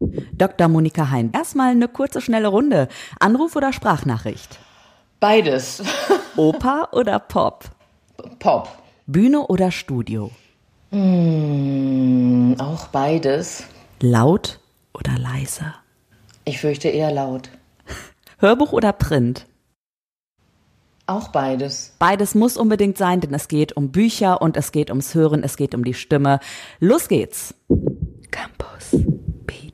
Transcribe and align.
Dr. 0.00 0.68
Monika 0.68 1.10
Hein, 1.10 1.30
erstmal 1.34 1.70
eine 1.70 1.88
kurze, 1.88 2.20
schnelle 2.20 2.48
Runde. 2.48 2.88
Anruf 3.18 3.56
oder 3.56 3.72
Sprachnachricht? 3.72 4.58
Beides. 5.20 5.82
Oper 6.36 6.88
oder 6.92 7.18
Pop? 7.18 7.64
Pop. 8.38 8.68
Bühne 9.06 9.46
oder 9.46 9.70
Studio? 9.70 10.30
Mm, 10.90 12.54
auch 12.58 12.88
beides. 12.88 13.64
Laut 14.00 14.58
oder 14.94 15.18
leise? 15.18 15.74
Ich 16.44 16.60
fürchte 16.60 16.88
eher 16.88 17.12
laut. 17.12 17.50
Hörbuch 18.38 18.72
oder 18.72 18.92
Print? 18.92 19.46
Auch 21.06 21.28
beides. 21.28 21.94
Beides 21.98 22.34
muss 22.34 22.56
unbedingt 22.56 22.96
sein, 22.96 23.20
denn 23.20 23.34
es 23.34 23.48
geht 23.48 23.76
um 23.76 23.90
Bücher 23.90 24.40
und 24.40 24.56
es 24.56 24.72
geht 24.72 24.90
ums 24.90 25.14
Hören, 25.14 25.42
es 25.42 25.56
geht 25.56 25.74
um 25.74 25.84
die 25.84 25.94
Stimme. 25.94 26.40
Los 26.78 27.08
geht's. 27.08 27.54
Campus. 28.30 28.96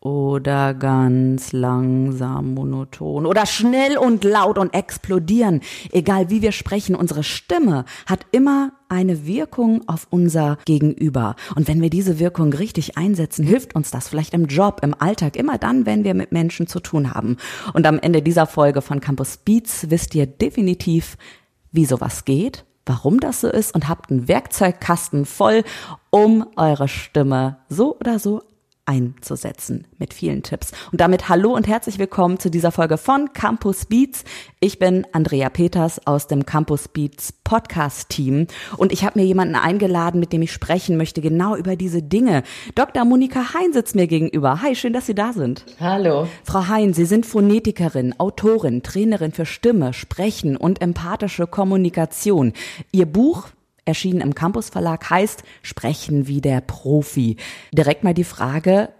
oder 0.00 0.74
ganz 0.74 1.52
langsam 1.52 2.54
monoton 2.54 3.26
oder 3.26 3.46
schnell 3.46 3.98
und 3.98 4.24
laut 4.24 4.58
und 4.58 4.72
explodieren. 4.72 5.60
Egal 5.90 6.30
wie 6.30 6.42
wir 6.42 6.52
sprechen, 6.52 6.94
unsere 6.94 7.24
Stimme 7.24 7.84
hat 8.06 8.26
immer 8.30 8.72
eine 8.88 9.26
Wirkung 9.26 9.86
auf 9.88 10.06
unser 10.10 10.58
Gegenüber. 10.64 11.34
Und 11.56 11.68
wenn 11.68 11.82
wir 11.82 11.90
diese 11.90 12.18
Wirkung 12.18 12.52
richtig 12.52 12.96
einsetzen, 12.96 13.44
hilft 13.44 13.74
uns 13.74 13.90
das 13.90 14.08
vielleicht 14.08 14.34
im 14.34 14.46
Job, 14.46 14.80
im 14.82 14.94
Alltag, 14.98 15.36
immer 15.36 15.58
dann, 15.58 15.84
wenn 15.84 16.04
wir 16.04 16.14
mit 16.14 16.32
Menschen 16.32 16.66
zu 16.68 16.80
tun 16.80 17.12
haben. 17.12 17.36
Und 17.74 17.86
am 17.86 17.98
Ende 17.98 18.22
dieser 18.22 18.46
Folge 18.46 18.82
von 18.82 19.00
Campus 19.00 19.38
Beats 19.38 19.90
wisst 19.90 20.14
ihr 20.14 20.26
definitiv, 20.26 21.16
wie 21.72 21.84
sowas 21.84 22.24
geht, 22.24 22.64
warum 22.86 23.20
das 23.20 23.42
so 23.42 23.48
ist 23.48 23.74
und 23.74 23.88
habt 23.88 24.10
einen 24.10 24.28
Werkzeugkasten 24.28 25.26
voll, 25.26 25.64
um 26.10 26.46
eure 26.56 26.88
Stimme 26.88 27.58
so 27.68 27.98
oder 27.98 28.18
so 28.18 28.42
einzusetzen 28.88 29.86
mit 29.98 30.14
vielen 30.14 30.42
Tipps. 30.42 30.72
Und 30.90 31.00
damit 31.00 31.28
hallo 31.28 31.54
und 31.54 31.68
herzlich 31.68 31.98
willkommen 31.98 32.40
zu 32.40 32.50
dieser 32.50 32.72
Folge 32.72 32.96
von 32.96 33.34
Campus 33.34 33.84
Beats. 33.84 34.24
Ich 34.60 34.78
bin 34.78 35.06
Andrea 35.12 35.50
Peters 35.50 36.06
aus 36.06 36.26
dem 36.26 36.46
Campus 36.46 36.88
Beats 36.88 37.32
Podcast 37.44 38.08
Team 38.08 38.46
und 38.78 38.90
ich 38.90 39.04
habe 39.04 39.20
mir 39.20 39.26
jemanden 39.26 39.56
eingeladen, 39.56 40.18
mit 40.18 40.32
dem 40.32 40.40
ich 40.40 40.52
sprechen 40.52 40.96
möchte, 40.96 41.20
genau 41.20 41.54
über 41.54 41.76
diese 41.76 42.02
Dinge. 42.02 42.42
Dr. 42.74 43.04
Monika 43.04 43.52
Hein 43.52 43.74
sitzt 43.74 43.94
mir 43.94 44.06
gegenüber. 44.06 44.62
Hi, 44.62 44.74
schön, 44.74 44.94
dass 44.94 45.06
Sie 45.06 45.14
da 45.14 45.34
sind. 45.34 45.66
Hallo. 45.78 46.26
Frau 46.44 46.66
Hein, 46.68 46.94
Sie 46.94 47.04
sind 47.04 47.26
Phonetikerin, 47.26 48.14
Autorin, 48.18 48.82
Trainerin 48.82 49.32
für 49.32 49.44
Stimme, 49.44 49.92
Sprechen 49.92 50.56
und 50.56 50.80
empathische 50.80 51.46
Kommunikation. 51.46 52.54
Ihr 52.90 53.06
Buch 53.06 53.48
erschienen 53.88 54.20
im 54.20 54.34
Campus 54.34 54.68
Verlag, 54.68 55.10
heißt 55.10 55.42
Sprechen 55.62 56.28
wie 56.28 56.40
der 56.40 56.60
Profi. 56.60 57.36
Direkt 57.72 58.04
mal 58.04 58.14
die 58.14 58.24
Frage, 58.24 58.90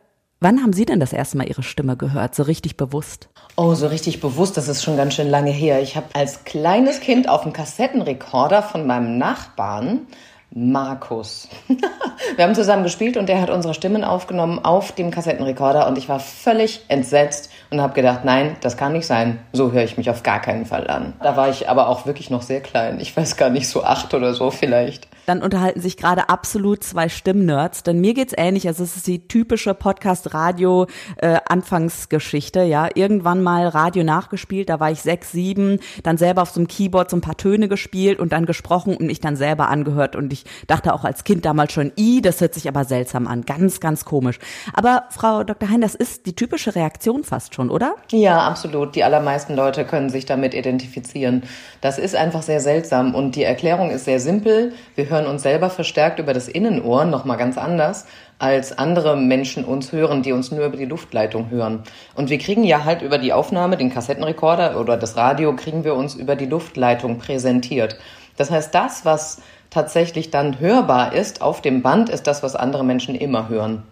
wann 0.41 0.63
haben 0.63 0.73
Sie 0.73 0.87
denn 0.87 0.99
das 0.99 1.13
erste 1.13 1.37
Mal 1.37 1.49
Ihre 1.49 1.63
Stimme 1.63 1.97
gehört, 1.97 2.35
so 2.35 2.43
richtig 2.43 2.77
bewusst? 2.77 3.29
Oh, 3.57 3.75
so 3.75 3.87
richtig 3.87 4.21
bewusst, 4.21 4.57
das 4.57 4.67
ist 4.67 4.83
schon 4.83 4.97
ganz 4.97 5.15
schön 5.15 5.29
lange 5.29 5.51
her. 5.51 5.81
Ich 5.83 5.95
habe 5.95 6.07
als 6.15 6.45
kleines 6.45 7.01
Kind 7.01 7.29
auf 7.29 7.43
dem 7.43 7.53
Kassettenrekorder 7.53 8.63
von 8.63 8.87
meinem 8.87 9.19
Nachbarn 9.19 10.07
Markus. 10.51 11.49
Wir 12.37 12.45
haben 12.45 12.55
zusammen 12.55 12.83
gespielt 12.83 13.17
und 13.17 13.29
der 13.29 13.41
hat 13.41 13.51
unsere 13.51 13.75
Stimmen 13.75 14.03
aufgenommen 14.03 14.65
auf 14.65 14.93
dem 14.93 15.11
Kassettenrekorder 15.11 15.87
und 15.87 15.99
ich 15.99 16.09
war 16.09 16.21
völlig 16.21 16.85
entsetzt 16.89 17.51
und 17.71 17.81
habe 17.81 17.95
gedacht, 17.95 18.25
nein, 18.25 18.57
das 18.61 18.77
kann 18.77 18.93
nicht 18.93 19.07
sein. 19.07 19.39
So 19.53 19.73
höre 19.73 19.85
ich 19.85 19.97
mich 19.97 20.11
auf 20.11 20.23
gar 20.23 20.41
keinen 20.41 20.65
Fall 20.65 20.89
an. 20.89 21.13
Da 21.23 21.37
war 21.37 21.49
ich 21.49 21.69
aber 21.69 21.89
auch 21.89 22.07
wirklich 22.07 22.31
noch 22.31 22.43
sehr 22.43 22.61
klein. 22.61 22.99
Ich 23.01 23.17
weiß 23.17 23.37
gar 23.37 23.51
nicht, 23.51 23.69
so 23.69 23.85
acht 23.85 24.15
oder 24.15 24.35
so 24.35 24.51
vielleicht 24.51 25.09
dann 25.29 25.43
unterhalten 25.43 25.81
sich 25.81 25.97
gerade 25.97 26.29
absolut 26.29 26.83
zwei 26.83 27.09
Stimmnerds, 27.09 27.83
denn 27.83 28.01
mir 28.01 28.13
geht's 28.15 28.35
ähnlich. 28.37 28.67
Also 28.67 28.85
es 28.85 28.97
ist 28.97 29.07
die 29.07 29.29
typische 29.29 29.75
Podcast-Radio-Anfangsgeschichte, 29.75 32.61
äh, 32.61 32.69
ja. 32.69 32.89
Irgendwann 32.95 33.43
mal 33.43 33.69
Radio 33.69 34.05
nachgespielt, 34.05 34.71
da 34.71 34.81
war 34.81 34.91
ich 34.91 35.03
sechs, 35.03 35.33
sieben, 35.33 35.81
dann 36.03 36.17
selber 36.17 36.41
auf 36.43 36.51
so 36.51 36.61
einem 36.61 36.69
Keyboard 36.69 37.11
so 37.11 37.17
ein 37.17 37.21
paar 37.21 37.37
Töne 37.37 37.69
gespielt 37.69 38.21
und 38.21 38.33
dann 38.33 38.47
gesprochen 38.47 38.97
und 38.97 39.07
mich 39.07 39.21
dann 39.21 39.37
selber 39.37 39.69
angehört. 39.69 40.17
Und 40.17 40.33
ich 40.33 40.47
dachte 40.67 40.95
auch 40.95 41.05
als 41.05 41.25
Kind 41.25 41.45
damals 41.45 41.75
schon, 41.75 41.93
i, 41.99 42.23
das 42.23 42.41
hört 42.41 42.55
sich 42.55 42.67
aber 42.69 42.85
seltsam 42.85 43.27
an. 43.27 43.43
Ganz, 43.43 43.81
ganz 43.81 44.07
komisch. 44.07 44.39
Aber 44.73 45.05
Frau 45.11 45.45
Dr. 45.45 45.69
Hein, 45.69 45.83
das 45.83 45.95
ist 45.95 46.25
die 46.27 46.35
typische 46.35 46.75
Reaktion 46.75 47.23
fast 47.25 47.55
schon, 47.55 47.69
oder? 47.71 47.97
Ja, 48.11 48.49
absolut. 48.49 48.95
Die 48.95 49.05
allermeisten 49.05 49.55
Leute 49.55 49.85
können 49.85 50.09
sich 50.09 50.25
damit 50.25 50.55
identifizieren. 50.55 51.43
Das 51.81 51.99
ist 51.99 52.17
einfach 52.17 52.43
sehr 52.43 52.61
seltsam 52.61 53.15
und 53.15 53.37
die 53.37 53.43
Erklärung 53.43 53.91
ist 53.91 54.07
sehr 54.07 54.21
simpel. 54.21 54.73
Wir 54.95 55.11
hören 55.11 55.18
hören 55.19 55.27
uns 55.27 55.43
selber 55.43 55.69
verstärkt 55.69 56.21
über 56.21 56.33
das 56.33 56.47
Innenohr, 56.47 57.05
nochmal 57.05 57.37
ganz 57.37 57.59
anders, 57.59 58.07
als 58.39 58.79
andere 58.79 59.17
Menschen 59.17 59.65
uns 59.65 59.91
hören, 59.91 60.23
die 60.23 60.33
uns 60.33 60.53
nur 60.53 60.65
über 60.65 60.77
die 60.77 60.85
Luftleitung 60.85 61.51
hören. 61.51 61.83
Und 62.15 62.31
wir 62.31 62.39
kriegen 62.39 62.63
ja 62.63 62.85
halt 62.85 63.03
über 63.03 63.19
die 63.19 63.33
Aufnahme, 63.33 63.77
den 63.77 63.93
Kassettenrekorder 63.93 64.81
oder 64.81 64.97
das 64.97 65.17
Radio, 65.17 65.57
kriegen 65.57 65.83
wir 65.83 65.95
uns 65.95 66.15
über 66.15 66.37
die 66.37 66.47
Luftleitung 66.47 67.19
präsentiert. 67.19 67.99
Das 68.37 68.53
heißt, 68.53 68.73
das, 68.73 69.05
was 69.05 69.43
tatsächlich 69.71 70.31
dann 70.31 70.61
hörbar 70.61 71.13
ist 71.13 71.43
auf 71.43 71.63
dem 71.63 71.83
Band, 71.83 72.09
ist 72.09 72.29
das, 72.29 72.45
was 72.45 72.55
andere 72.55 72.85
Menschen 72.85 73.17
immer 73.17 73.49
hören. 73.49 73.83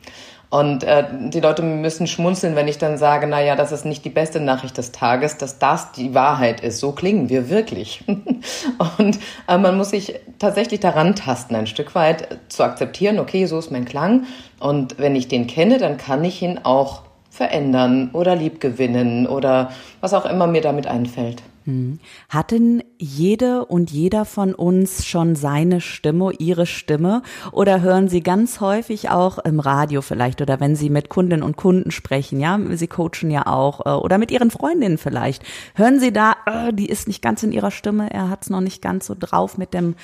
Und 0.49 0.85
äh, 0.85 1.05
die 1.31 1.41
Leute 1.41 1.63
müssen 1.63 2.07
schmunzeln, 2.07 2.55
wenn 2.55 2.69
ich 2.69 2.79
dann 2.79 2.99
sage, 2.99 3.27
na 3.27 3.43
ja, 3.43 3.57
das 3.57 3.73
ist 3.73 3.85
nicht 3.85 4.05
die 4.05 4.11
beste 4.11 4.41
Nachricht 4.41 4.79
des 4.79 4.93
Tages, 4.93 5.39
dass 5.39 5.59
das 5.59 5.93
die 5.93 6.15
Wahrheit 6.15 6.61
ist. 6.61 6.79
So 6.79 6.93
klingen 6.93 7.29
wir 7.29 7.51
wirklich. 7.51 8.05
und 8.99 9.19
äh, 9.49 9.59
man 9.59 9.77
muss 9.77 9.91
sich 9.91 10.15
tatsächlich 10.39 10.81
daran 10.81 11.17
tasten, 11.17 11.57
ein 11.57 11.67
Stück 11.67 11.95
weit 11.95 12.39
zu 12.49 12.63
akzeptieren, 12.63 13.19
okay, 13.19 13.47
so 13.47 13.59
ist 13.59 13.73
mein 13.73 13.85
Klang. 13.85 14.25
Und 14.61 14.99
wenn 14.99 15.17
ich 15.17 15.27
den 15.27 15.49
kenne, 15.49 15.79
dann 15.79 15.97
kann 15.97 16.23
ich 16.23 16.41
ihn 16.43 16.61
auch 16.63 17.03
verändern 17.31 18.11
oder 18.13 18.37
liebgewinnen 18.37 19.27
oder 19.27 19.71
was 20.01 20.15
auch 20.15 20.27
immer 20.27 20.47
mir 20.47 20.63
damit 20.63 20.87
einfällt. 20.87 21.43
Hm. 21.65 21.99
Hatten 22.29 22.83
jede 22.99 23.65
und 23.65 23.91
jeder 23.91 24.25
von 24.25 24.55
uns 24.55 25.07
schon 25.07 25.37
seine 25.37 25.81
Stimme, 25.81 26.33
ihre 26.39 26.67
Stimme? 26.67 27.23
Oder 27.53 27.81
hören 27.81 28.09
Sie 28.09 28.23
ganz 28.23 28.61
häufig 28.61 29.11
auch 29.11 29.39
im 29.39 29.61
Radio 29.61 30.03
vielleicht 30.03 30.43
oder 30.43 30.61
wenn 30.61 30.77
Sie 30.77 30.91
mit 30.91 31.09
Kundinnen 31.09 31.43
und 31.43 31.57
Kunden 31.57 31.91
sprechen, 31.91 32.41
ja, 32.41 32.59
Sie 32.73 32.89
coachen 32.89 33.31
ja 33.31 33.47
auch 33.47 33.87
äh, 33.87 33.91
oder 33.91 34.19
mit 34.19 34.31
Ihren 34.31 34.51
Freundinnen 34.51 34.99
vielleicht. 34.99 35.43
Hören 35.75 36.01
Sie 36.01 36.13
da, 36.13 36.35
äh, 36.47 36.73
die 36.73 36.87
ist 36.87 37.07
nicht 37.07 37.23
ganz 37.23 37.43
in 37.43 37.53
ihrer 37.53 37.71
Stimme, 37.71 38.11
er 38.11 38.29
hat 38.29 38.43
es 38.43 38.51
noch 38.51 38.61
nicht 38.61 38.83
ganz 38.83 39.07
so 39.07 39.15
drauf 39.19 39.57
mit 39.57 39.73
dem 39.75 39.95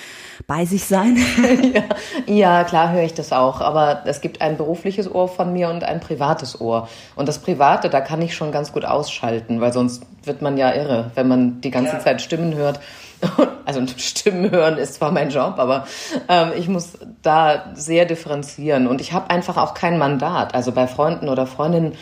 bei 0.47 0.65
sich 0.65 0.85
sein? 0.85 1.19
ja, 2.27 2.53
ja, 2.53 2.65
klar 2.65 2.93
höre 2.93 3.03
ich 3.03 3.15
das 3.15 3.33
auch, 3.33 3.61
aber 3.61 4.03
es 4.05 4.21
gibt 4.21 4.41
ein 4.41 4.57
berufliches 4.57 5.13
Ohr 5.13 5.29
von 5.29 5.53
mir 5.53 5.71
und 5.71 5.85
ein 5.85 6.01
privates 6.01 6.61
Ohr. 6.61 6.89
Und 7.17 7.27
das 7.29 7.39
private, 7.39 7.89
da 7.89 8.01
kann 8.01 8.21
ich 8.21 8.35
schon 8.35 8.53
ganz 8.53 8.73
gut 8.73 8.85
ausschalten, 8.85 9.61
weil 9.61 9.73
sonst 9.73 10.05
wird 10.25 10.43
man 10.43 10.57
ja 10.57 10.73
irre, 10.73 11.11
wenn 11.15 11.29
man 11.29 11.61
die 11.61 11.71
ganze 11.71 11.95
ja. 11.95 11.99
Zeit 12.01 12.21
Stimmen 12.21 12.55
hört. 12.55 12.81
Also 13.65 13.81
Stimmen 13.97 14.51
hören 14.51 14.79
ist 14.79 14.95
zwar 14.95 15.13
mein 15.13 15.31
Job, 15.31 15.55
aber 15.59 15.87
ähm, 16.29 16.51
ich 16.57 16.69
muss 16.69 16.99
da 17.23 17.73
sehr 17.75 18.05
differenzieren. 18.05 18.89
Und 18.89 19.01
ich 19.01 19.13
habe 19.13 19.31
einfach 19.31 19.57
auch 19.57 19.75
kein 19.75 19.99
Mandat. 19.99 20.55
Also 20.55 20.73
bei 20.73 20.89
Freunden 20.89 21.29
oder 21.29 21.47
Freundinnen 21.47 21.95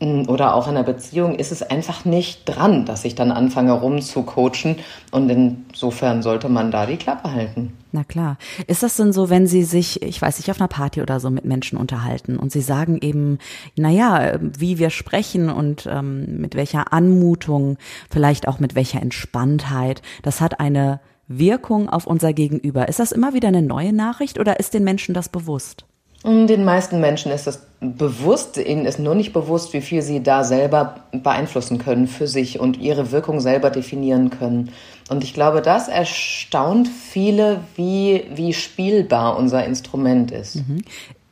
oder 0.00 0.54
auch 0.54 0.66
in 0.66 0.76
einer 0.76 0.82
Beziehung 0.82 1.36
ist 1.36 1.52
es 1.52 1.62
einfach 1.62 2.04
nicht 2.04 2.42
dran, 2.46 2.84
dass 2.84 3.04
ich 3.04 3.14
dann 3.14 3.30
anfange 3.30 3.72
rumzucoachen 3.72 4.76
und 5.12 5.30
insofern 5.30 6.22
sollte 6.22 6.48
man 6.48 6.70
da 6.70 6.84
die 6.84 6.96
Klappe 6.96 7.32
halten. 7.32 7.72
Na 7.92 8.02
klar. 8.02 8.36
Ist 8.66 8.82
das 8.82 8.96
denn 8.96 9.12
so, 9.12 9.30
wenn 9.30 9.46
Sie 9.46 9.62
sich, 9.62 10.02
ich 10.02 10.20
weiß 10.20 10.38
nicht, 10.38 10.50
auf 10.50 10.60
einer 10.60 10.68
Party 10.68 11.00
oder 11.00 11.20
so 11.20 11.30
mit 11.30 11.44
Menschen 11.44 11.78
unterhalten 11.78 12.38
und 12.38 12.50
Sie 12.50 12.60
sagen 12.60 12.98
eben, 13.00 13.38
na 13.76 13.88
ja, 13.88 14.32
wie 14.40 14.78
wir 14.78 14.90
sprechen 14.90 15.48
und 15.48 15.88
ähm, 15.90 16.40
mit 16.40 16.56
welcher 16.56 16.92
Anmutung, 16.92 17.78
vielleicht 18.10 18.48
auch 18.48 18.58
mit 18.58 18.74
welcher 18.74 19.00
Entspanntheit, 19.00 20.02
das 20.22 20.40
hat 20.40 20.58
eine 20.60 21.00
Wirkung 21.28 21.88
auf 21.88 22.06
unser 22.06 22.32
Gegenüber. 22.32 22.88
Ist 22.88 22.98
das 22.98 23.12
immer 23.12 23.32
wieder 23.32 23.48
eine 23.48 23.62
neue 23.62 23.92
Nachricht 23.92 24.38
oder 24.38 24.58
ist 24.58 24.74
den 24.74 24.84
Menschen 24.84 25.14
das 25.14 25.28
bewusst? 25.28 25.86
Den 26.24 26.64
meisten 26.64 27.00
Menschen 27.00 27.30
ist 27.30 27.46
es 27.46 27.66
bewusst, 27.80 28.56
ihnen 28.56 28.86
ist 28.86 28.98
nur 28.98 29.14
nicht 29.14 29.34
bewusst, 29.34 29.74
wie 29.74 29.82
viel 29.82 30.00
sie 30.00 30.22
da 30.22 30.42
selber 30.42 30.96
beeinflussen 31.12 31.76
können 31.76 32.08
für 32.08 32.26
sich 32.26 32.58
und 32.58 32.78
ihre 32.78 33.12
Wirkung 33.12 33.40
selber 33.40 33.68
definieren 33.68 34.30
können. 34.30 34.70
Und 35.10 35.22
ich 35.22 35.34
glaube, 35.34 35.60
das 35.60 35.88
erstaunt 35.88 36.88
viele, 36.88 37.60
wie, 37.76 38.24
wie 38.34 38.54
spielbar 38.54 39.36
unser 39.36 39.66
Instrument 39.66 40.30
ist. 40.30 40.56
Mhm. 40.56 40.82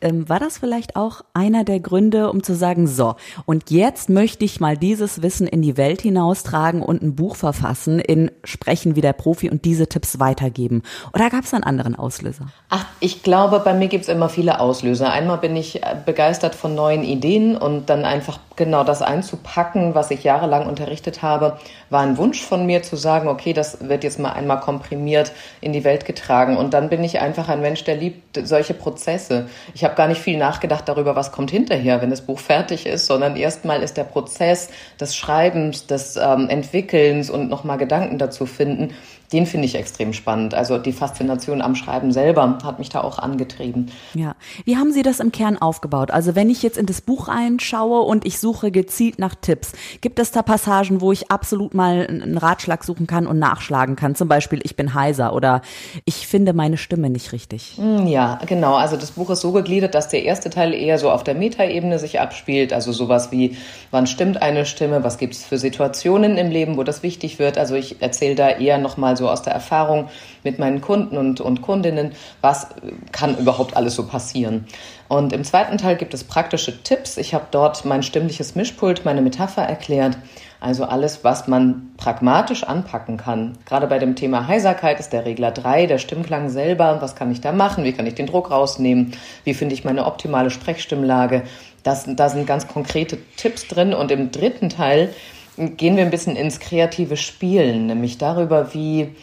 Ähm, 0.02 0.28
war 0.28 0.40
das 0.40 0.58
vielleicht 0.58 0.96
auch 0.96 1.22
einer 1.34 1.64
der 1.64 1.80
Gründe, 1.80 2.30
um 2.30 2.42
zu 2.42 2.54
sagen, 2.54 2.86
so, 2.86 3.14
und 3.46 3.70
jetzt 3.70 4.10
möchte 4.10 4.44
ich 4.44 4.60
mal 4.60 4.76
dieses 4.76 5.22
Wissen 5.22 5.46
in 5.46 5.62
die 5.62 5.76
Welt 5.76 6.02
hinaustragen 6.02 6.82
und 6.82 7.02
ein 7.02 7.14
Buch 7.14 7.36
verfassen 7.36 7.98
in 7.98 8.30
Sprechen 8.44 8.96
wie 8.96 9.00
der 9.00 9.12
Profi 9.12 9.50
und 9.50 9.64
diese 9.64 9.86
Tipps 9.86 10.18
weitergeben? 10.18 10.82
Oder 11.14 11.30
gab 11.30 11.44
es 11.44 11.54
einen 11.54 11.64
anderen 11.64 11.94
Auslöser? 11.94 12.46
Ach, 12.68 12.84
ich 13.00 13.22
glaube, 13.22 13.60
bei 13.60 13.74
mir 13.74 13.88
gibt 13.88 14.04
es 14.04 14.08
immer 14.08 14.28
viele 14.28 14.60
Auslöser. 14.60 15.10
Einmal 15.10 15.38
bin 15.38 15.56
ich 15.56 15.82
äh, 15.82 15.96
begeistert 16.04 16.54
von 16.54 16.74
neuen 16.74 17.04
Ideen 17.04 17.56
und 17.56 17.88
dann 17.88 18.04
einfach 18.04 18.38
genau 18.56 18.84
das 18.84 19.02
einzupacken, 19.02 19.94
was 19.94 20.10
ich 20.10 20.24
jahrelang 20.24 20.66
unterrichtet 20.66 21.22
habe, 21.22 21.58
war 21.90 22.02
ein 22.02 22.16
Wunsch 22.18 22.42
von 22.42 22.66
mir 22.66 22.82
zu 22.82 22.96
sagen, 22.96 23.28
okay, 23.28 23.52
das 23.52 23.88
wird 23.88 24.04
jetzt 24.04 24.18
mal 24.18 24.32
einmal 24.32 24.60
komprimiert 24.60 25.32
in 25.60 25.72
die 25.72 25.84
Welt 25.84 26.04
getragen. 26.04 26.56
Und 26.56 26.74
dann 26.74 26.88
bin 26.88 27.02
ich 27.04 27.20
einfach 27.20 27.48
ein 27.48 27.60
Mensch, 27.60 27.84
der 27.84 27.96
liebt 27.96 28.38
solche 28.46 28.74
Prozesse. 28.74 29.48
Ich 29.74 29.84
habe 29.84 29.94
gar 29.94 30.08
nicht 30.08 30.20
viel 30.20 30.38
nachgedacht 30.38 30.88
darüber, 30.88 31.16
was 31.16 31.32
kommt 31.32 31.50
hinterher, 31.50 32.02
wenn 32.02 32.10
das 32.10 32.22
Buch 32.22 32.38
fertig 32.38 32.86
ist, 32.86 33.06
sondern 33.06 33.36
erstmal 33.36 33.82
ist 33.82 33.96
der 33.96 34.04
Prozess 34.04 34.68
des 35.00 35.16
Schreibens, 35.16 35.86
des 35.86 36.16
ähm, 36.16 36.48
Entwickelns 36.48 37.30
und 37.30 37.48
nochmal 37.48 37.78
Gedanken 37.78 38.18
dazu 38.18 38.46
finden 38.46 38.94
den 39.32 39.46
finde 39.46 39.66
ich 39.66 39.74
extrem 39.74 40.12
spannend. 40.12 40.54
Also 40.54 40.78
die 40.78 40.92
Faszination 40.92 41.62
am 41.62 41.74
Schreiben 41.74 42.12
selber 42.12 42.58
hat 42.64 42.78
mich 42.78 42.88
da 42.88 43.00
auch 43.00 43.18
angetrieben. 43.18 43.90
Ja. 44.14 44.34
Wie 44.64 44.76
haben 44.76 44.92
Sie 44.92 45.02
das 45.02 45.20
im 45.20 45.32
Kern 45.32 45.58
aufgebaut? 45.58 46.10
Also 46.10 46.34
wenn 46.34 46.50
ich 46.50 46.62
jetzt 46.62 46.76
in 46.76 46.86
das 46.86 47.00
Buch 47.00 47.28
einschaue 47.28 48.02
und 48.02 48.26
ich 48.26 48.38
suche 48.38 48.70
gezielt 48.70 49.18
nach 49.18 49.34
Tipps, 49.34 49.72
gibt 50.00 50.18
es 50.18 50.30
da 50.32 50.42
Passagen, 50.42 51.00
wo 51.00 51.12
ich 51.12 51.30
absolut 51.30 51.74
mal 51.74 52.06
einen 52.06 52.38
Ratschlag 52.38 52.84
suchen 52.84 53.06
kann 53.06 53.26
und 53.26 53.38
nachschlagen 53.38 53.96
kann? 53.96 54.14
Zum 54.14 54.28
Beispiel, 54.28 54.60
ich 54.62 54.76
bin 54.76 54.94
heiser 54.94 55.34
oder 55.34 55.62
ich 56.04 56.26
finde 56.26 56.52
meine 56.52 56.76
Stimme 56.76 57.10
nicht 57.10 57.32
richtig. 57.32 57.74
Hm, 57.76 58.06
ja, 58.06 58.38
genau. 58.46 58.74
Also 58.74 58.96
das 58.96 59.12
Buch 59.12 59.30
ist 59.30 59.40
so 59.40 59.52
gegliedert, 59.52 59.94
dass 59.94 60.08
der 60.08 60.24
erste 60.24 60.50
Teil 60.50 60.74
eher 60.74 60.98
so 60.98 61.10
auf 61.10 61.24
der 61.24 61.34
Metaebene 61.34 61.98
sich 61.98 62.20
abspielt. 62.20 62.72
Also 62.72 62.92
sowas 62.92 63.32
wie, 63.32 63.56
wann 63.90 64.06
stimmt 64.06 64.42
eine 64.42 64.66
Stimme? 64.66 65.04
Was 65.04 65.18
gibt 65.18 65.34
es 65.34 65.44
für 65.44 65.58
Situationen 65.58 66.36
im 66.36 66.50
Leben, 66.50 66.76
wo 66.76 66.82
das 66.82 67.02
wichtig 67.02 67.38
wird? 67.38 67.58
Also 67.58 67.74
ich 67.74 68.02
erzähle 68.02 68.34
da 68.34 68.50
eher 68.50 68.78
nochmal 68.78 69.16
so 69.16 69.21
so 69.22 69.30
aus 69.30 69.42
der 69.42 69.52
Erfahrung 69.52 70.08
mit 70.42 70.58
meinen 70.58 70.80
Kunden 70.80 71.16
und, 71.16 71.40
und 71.40 71.62
Kundinnen, 71.62 72.12
was 72.40 72.66
kann 73.12 73.38
überhaupt 73.38 73.76
alles 73.76 73.94
so 73.94 74.06
passieren. 74.06 74.66
Und 75.08 75.32
im 75.32 75.44
zweiten 75.44 75.78
Teil 75.78 75.96
gibt 75.96 76.12
es 76.12 76.24
praktische 76.24 76.82
Tipps. 76.82 77.16
Ich 77.18 77.34
habe 77.34 77.46
dort 77.50 77.84
mein 77.84 78.02
stimmliches 78.02 78.56
Mischpult, 78.56 79.04
meine 79.04 79.22
Metapher 79.22 79.62
erklärt. 79.62 80.18
Also 80.58 80.84
alles, 80.84 81.22
was 81.22 81.48
man 81.48 81.90
pragmatisch 81.96 82.64
anpacken 82.64 83.16
kann. 83.16 83.58
Gerade 83.64 83.86
bei 83.86 83.98
dem 83.98 84.16
Thema 84.16 84.48
Heiserkeit 84.48 85.00
ist 85.00 85.12
der 85.12 85.24
Regler 85.24 85.50
3, 85.50 85.86
der 85.86 85.98
Stimmklang 85.98 86.50
selber. 86.50 86.98
Was 87.00 87.14
kann 87.14 87.30
ich 87.30 87.40
da 87.40 87.52
machen? 87.52 87.84
Wie 87.84 87.92
kann 87.92 88.06
ich 88.06 88.14
den 88.14 88.26
Druck 88.26 88.50
rausnehmen? 88.50 89.12
Wie 89.44 89.54
finde 89.54 89.74
ich 89.74 89.84
meine 89.84 90.04
optimale 90.06 90.50
Sprechstimmlage? 90.50 91.42
Das, 91.82 92.06
da 92.06 92.28
sind 92.28 92.46
ganz 92.46 92.66
konkrete 92.66 93.18
Tipps 93.36 93.68
drin. 93.68 93.92
Und 93.92 94.10
im 94.10 94.30
dritten 94.30 94.68
Teil 94.68 95.10
gehen 95.56 95.96
wir 95.96 96.04
ein 96.04 96.10
bisschen 96.10 96.36
ins 96.36 96.60
kreative 96.60 97.16
Spielen, 97.16 97.86
nämlich 97.86 98.18
darüber, 98.18 98.74
wie, 98.74 99.14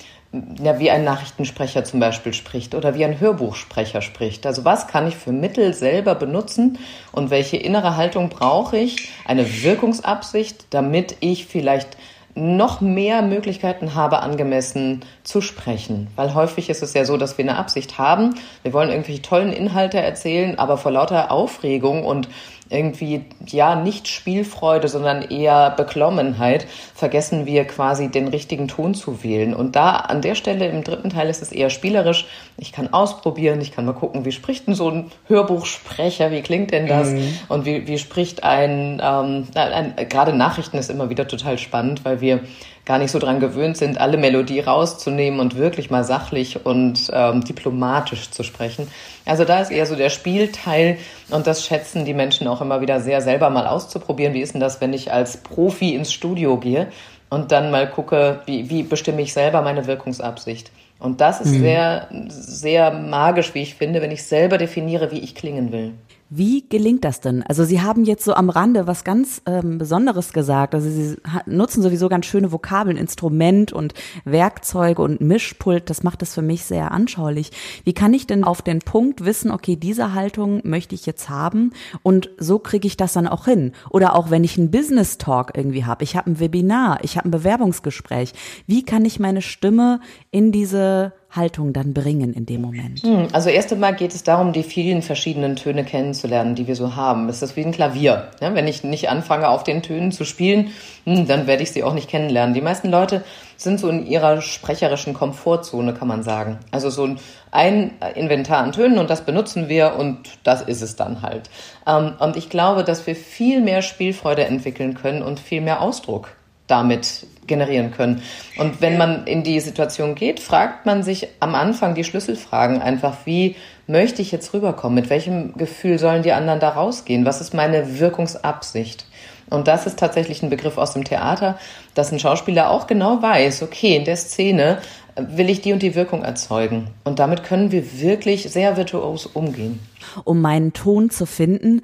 ja, 0.62 0.80
wie 0.80 0.92
ein 0.92 1.04
Nachrichtensprecher 1.04 1.84
zum 1.84 2.00
Beispiel 2.00 2.34
spricht 2.34 2.76
oder 2.76 2.96
wie 2.96 3.06
ein 3.06 3.20
Hörbuchsprecher 3.20 4.02
spricht. 4.02 4.46
Also 4.46 4.66
was 4.66 4.88
kann 4.88 5.08
ich 5.08 5.16
für 5.16 5.32
Mittel 5.32 5.74
selber 5.74 6.16
benutzen 6.16 6.78
und 7.12 7.30
welche 7.30 7.58
innere 7.58 7.96
Haltung 7.96 8.30
brauche 8.30 8.78
ich, 8.78 9.10
eine 9.26 9.64
Wirkungsabsicht, 9.64 10.66
damit 10.70 11.18
ich 11.20 11.48
vielleicht 11.48 11.98
noch 12.36 12.80
mehr 12.80 13.22
Möglichkeiten 13.22 13.96
habe, 13.96 14.20
angemessen 14.20 15.02
zu 15.24 15.42
sprechen. 15.42 16.08
Weil 16.16 16.34
häufig 16.34 16.70
ist 16.70 16.84
es 16.84 16.94
ja 16.94 17.04
so, 17.06 17.18
dass 17.18 17.38
wir 17.38 17.44
eine 17.44 17.58
Absicht 17.58 17.98
haben. 17.98 18.36
Wir 18.64 18.72
wollen 18.72 18.90
irgendwelche 18.90 19.22
tollen 19.22 19.52
Inhalte 19.52 20.00
erzählen, 20.00 20.58
aber 20.58 20.78
vor 20.78 20.92
lauter 20.92 21.32
Aufregung 21.32 22.06
und 22.06 22.30
irgendwie, 22.70 23.26
ja, 23.48 23.76
nicht 23.76 24.08
Spielfreude, 24.08 24.88
sondern 24.88 25.24
eher 25.24 25.72
Beklommenheit, 25.72 26.68
vergessen 26.94 27.46
wir 27.46 27.66
quasi 27.66 28.10
den 28.10 28.28
richtigen 28.28 28.68
Ton 28.68 28.94
zu 28.94 29.24
wählen. 29.24 29.56
Und 29.56 29.76
da 29.76 29.92
an 29.92 30.22
der 30.22 30.36
Stelle 30.36 30.68
im 30.68 30.84
dritten 30.84 31.10
Teil 31.10 31.30
ist 31.30 31.42
es 31.42 31.52
eher 31.52 31.72
spielerisch. 31.72 32.28
Ich 32.58 32.72
kann 32.72 32.94
ausprobieren, 32.94 33.60
ich 33.62 33.72
kann 33.72 33.86
mal 33.86 33.94
gucken, 33.94 34.24
wie 34.24 34.32
spricht 34.32 34.68
denn 34.68 34.76
so 34.76 34.90
ein 34.90 35.12
Hörbuchsprecher, 35.28 36.32
wie 36.32 36.42
klingt 36.42 36.72
denn 36.72 36.88
das? 36.88 37.10
Mhm. 37.10 37.40
Und 37.48 37.66
wie, 37.66 37.88
wie 37.88 37.98
spricht 37.98 38.44
ein, 38.44 39.02
ähm, 39.04 39.48
ein, 39.56 39.96
ein, 39.98 40.10
gerade 40.10 40.34
Nachrichten 40.34 40.78
ist 40.78 40.92
immer 40.92 41.10
wieder 41.10 41.28
total 41.28 41.58
spannend, 41.58 42.06
weil 42.06 42.22
wir 42.22 42.42
gar 42.90 42.98
nicht 42.98 43.12
so 43.12 43.20
dran 43.20 43.40
gewöhnt 43.40 43.78
sind, 43.78 44.02
alle 44.02 44.18
Melodie 44.18 44.62
rauszunehmen 44.62 45.40
und 45.40 45.56
wirklich 45.56 45.92
mal 45.92 46.04
sachlich 46.04 46.66
und 46.66 47.12
ähm, 47.14 47.44
diplomatisch 47.44 48.32
zu 48.32 48.42
sprechen. 48.42 48.88
Also 49.28 49.46
da 49.46 49.62
ist 49.62 49.70
eher 49.70 49.86
so 49.86 49.96
der 49.96 50.10
Spielteil 50.10 50.98
und 51.30 51.46
das 51.46 51.64
schätzen 51.64 52.04
die 52.04 52.16
Menschen 52.16 52.48
auch 52.48 52.62
immer 52.62 52.82
wieder 52.82 53.00
sehr, 53.00 53.22
selber 53.22 53.52
mal 53.52 53.68
auszuprobieren. 53.68 54.34
Wie 54.34 54.42
ist 54.42 54.56
denn 54.56 54.60
das, 54.60 54.82
wenn 54.82 54.92
ich 54.92 55.14
als 55.14 55.38
Profi 55.38 55.94
ins 55.94 56.12
Studio 56.12 56.58
gehe 56.58 56.88
und 57.30 57.52
dann 57.52 57.70
mal 57.70 57.88
gucke, 57.88 58.42
wie, 58.48 58.72
wie 58.72 58.82
bestimme 58.82 59.22
ich 59.22 59.34
selber 59.34 59.62
meine 59.62 59.86
Wirkungsabsicht? 59.86 60.72
Und 60.98 61.22
das 61.22 61.42
ist 61.42 61.52
mhm. 61.52 61.60
sehr, 61.60 62.08
sehr 62.28 62.90
magisch, 62.90 63.54
wie 63.54 63.62
ich 63.62 63.76
finde, 63.76 64.02
wenn 64.02 64.10
ich 64.10 64.24
selber 64.24 64.58
definiere, 64.58 65.12
wie 65.12 65.20
ich 65.20 65.36
klingen 65.36 65.72
will. 65.72 65.94
Wie 66.32 66.70
gelingt 66.70 67.06
das 67.06 67.22
denn? 67.22 67.42
Also 67.42 67.64
Sie 67.64 67.82
haben 67.82 68.04
jetzt 68.04 68.24
so 68.24 68.36
am 68.36 68.52
Rande 68.52 68.86
was 68.86 69.04
ganz 69.04 69.42
ähm, 69.48 69.80
Besonderes 69.80 70.32
gesagt. 70.32 70.76
Also 70.76 70.88
Sie 70.88 71.18
nutzen 71.48 71.82
sowieso 71.82 72.08
ganz 72.08 72.28
schöne 72.28 72.52
Vokabeln, 72.52 72.98
Instrument 72.98 73.74
und 73.74 73.96
Werkzeuge 74.26 75.02
und 75.02 75.22
Mischpult. 75.22 75.90
Das 75.90 76.04
macht 76.04 76.22
es 76.22 76.36
für 76.36 76.44
mich 76.44 76.66
sehr 76.66 76.92
anschaulich. 76.92 77.52
Wie 77.84 77.94
kann 77.94 78.14
ich 78.14 78.28
denn 78.28 78.44
auf 78.44 78.62
den 78.62 78.78
Punkt 78.78 79.26
wissen, 79.26 79.50
okay, 79.50 79.76
diese 79.76 80.14
Haltung 80.14 80.62
möchte 80.64 80.94
ich 80.94 81.08
jetzt 81.08 81.30
haben 81.30 81.74
und 82.04 82.30
so 82.38 82.60
kriege 82.60 82.86
ich 82.86 82.96
das 82.96 83.14
dann 83.14 83.28
auch 83.28 83.46
hin? 83.46 83.72
Oder 83.90 84.16
auch 84.16 84.30
wenn 84.30 84.44
ich 84.44 84.56
einen 84.60 84.70
Business 84.70 85.18
Talk 85.18 85.54
irgendwie 85.56 85.86
habe, 85.86 86.04
ich 86.04 86.16
habe 86.16 86.30
ein 86.30 86.40
Webinar, 86.40 87.00
ich 87.04 87.18
habe 87.18 87.28
ein 87.28 87.32
Bewerbungsgespräch. 87.32 88.34
Wie 88.68 88.86
kann 88.86 89.04
ich 89.04 89.20
meine 89.20 89.42
Stimme 89.42 90.00
in 90.30 90.52
diese 90.52 91.12
Haltung 91.32 91.74
dann 91.74 91.94
bringen 91.94 92.34
in 92.34 92.46
dem 92.46 92.62
Moment? 92.62 93.04
Hm, 93.04 93.28
also 93.34 93.50
erst 93.50 93.72
einmal 93.72 93.96
geht 93.96 94.16
es 94.16 94.24
darum, 94.24 94.52
die 94.52 94.64
vielen 94.64 95.02
verschiedenen 95.02 95.56
Töne 95.56 95.84
kennenzulernen, 95.84 96.56
die 96.56 96.68
wir 96.68 96.76
so 96.76 96.96
haben. 96.96 97.30
Es 97.30 97.42
ist 97.42 97.56
wie 97.56 97.64
ein 97.64 97.72
Klavier. 97.72 98.30
Ja, 98.42 98.56
wenn 98.56 98.68
ich 98.68 98.84
nicht 98.84 99.10
anfange, 99.10 99.50
auf 99.50 99.64
den 99.64 99.84
Tönen 99.84 100.12
zu 100.12 100.26
spielen, 100.26 100.72
hm, 101.06 101.28
dann 101.28 101.46
werde 101.46 101.62
ich 101.62 101.72
sie 101.72 101.84
auch 101.84 101.94
nicht 101.94 102.10
kennenlernen. 102.10 102.56
Die 102.56 102.62
meisten 102.62 102.90
Leute 102.90 103.24
sind 103.58 103.80
so 103.80 103.90
in 103.90 104.08
ihrer 104.08 104.42
sprecherischen 104.42 105.14
Komfortzone, 105.14 105.94
kann 105.94 106.08
man 106.08 106.24
sagen. 106.24 106.58
Also 106.72 106.90
so 106.90 107.08
ein 107.52 107.92
Inventar 108.16 108.64
an 108.64 108.72
Tönen 108.72 108.98
und 108.98 109.10
das 109.10 109.22
benutzen 109.22 109.70
wir 109.70 109.96
und 109.98 110.18
das 110.44 110.62
ist 110.62 110.82
es 110.82 110.96
dann 110.96 111.22
halt. 111.22 111.50
Ähm, 111.86 112.14
und 112.20 112.38
ich 112.38 112.50
glaube, 112.50 112.84
dass 112.84 113.06
wir 113.06 113.16
viel 113.16 113.62
mehr 113.62 113.82
Spielfreude 113.82 114.46
entwickeln 114.46 114.96
können 114.96 115.22
und 115.22 115.40
viel 115.40 115.62
mehr 115.62 115.82
Ausdruck 115.82 116.30
damit 116.70 117.26
generieren 117.48 117.92
können. 117.92 118.22
Und 118.58 118.80
wenn 118.80 118.98
man 118.98 119.26
in 119.26 119.44
die 119.44 119.60
Situation 119.60 120.16
geht, 120.16 120.40
fragt 120.40 120.86
man 120.86 121.04
sich 121.04 121.28
am 121.40 121.56
Anfang 121.56 121.96
die 121.96 122.04
Schlüsselfragen 122.04 122.82
einfach, 122.82 123.18
wie 123.26 123.56
möchte 123.88 124.22
ich 124.22 124.32
jetzt 124.32 124.54
rüberkommen? 124.54 124.96
Mit 124.96 125.10
welchem 125.10 125.58
Gefühl 125.58 126.00
sollen 126.00 126.24
die 126.24 126.32
anderen 126.32 126.60
da 126.60 126.70
rausgehen? 126.70 127.26
Was 127.26 127.42
ist 127.42 127.54
meine 127.54 128.00
Wirkungsabsicht? 128.00 129.06
Und 129.50 129.68
das 129.68 129.88
ist 129.88 129.98
tatsächlich 129.98 130.44
ein 130.44 130.52
Begriff 130.52 130.78
aus 130.78 130.94
dem 130.94 131.04
Theater, 131.04 131.58
dass 131.96 132.12
ein 132.12 132.20
Schauspieler 132.20 132.70
auch 132.70 132.86
genau 132.86 133.22
weiß, 133.22 133.64
okay, 133.64 133.96
in 133.96 134.06
der 134.06 134.16
Szene 134.16 134.78
will 135.16 135.50
ich 135.50 135.62
die 135.62 135.74
und 135.74 135.82
die 135.82 135.96
Wirkung 135.96 136.24
erzeugen. 136.24 136.88
Und 137.04 137.20
damit 137.20 137.44
können 137.44 137.72
wir 137.72 138.00
wirklich 138.00 138.44
sehr 138.44 138.78
virtuos 138.78 139.26
umgehen. 139.26 139.80
Um 140.24 140.40
meinen 140.40 140.74
Ton 140.74 141.10
zu 141.10 141.26
finden, 141.26 141.82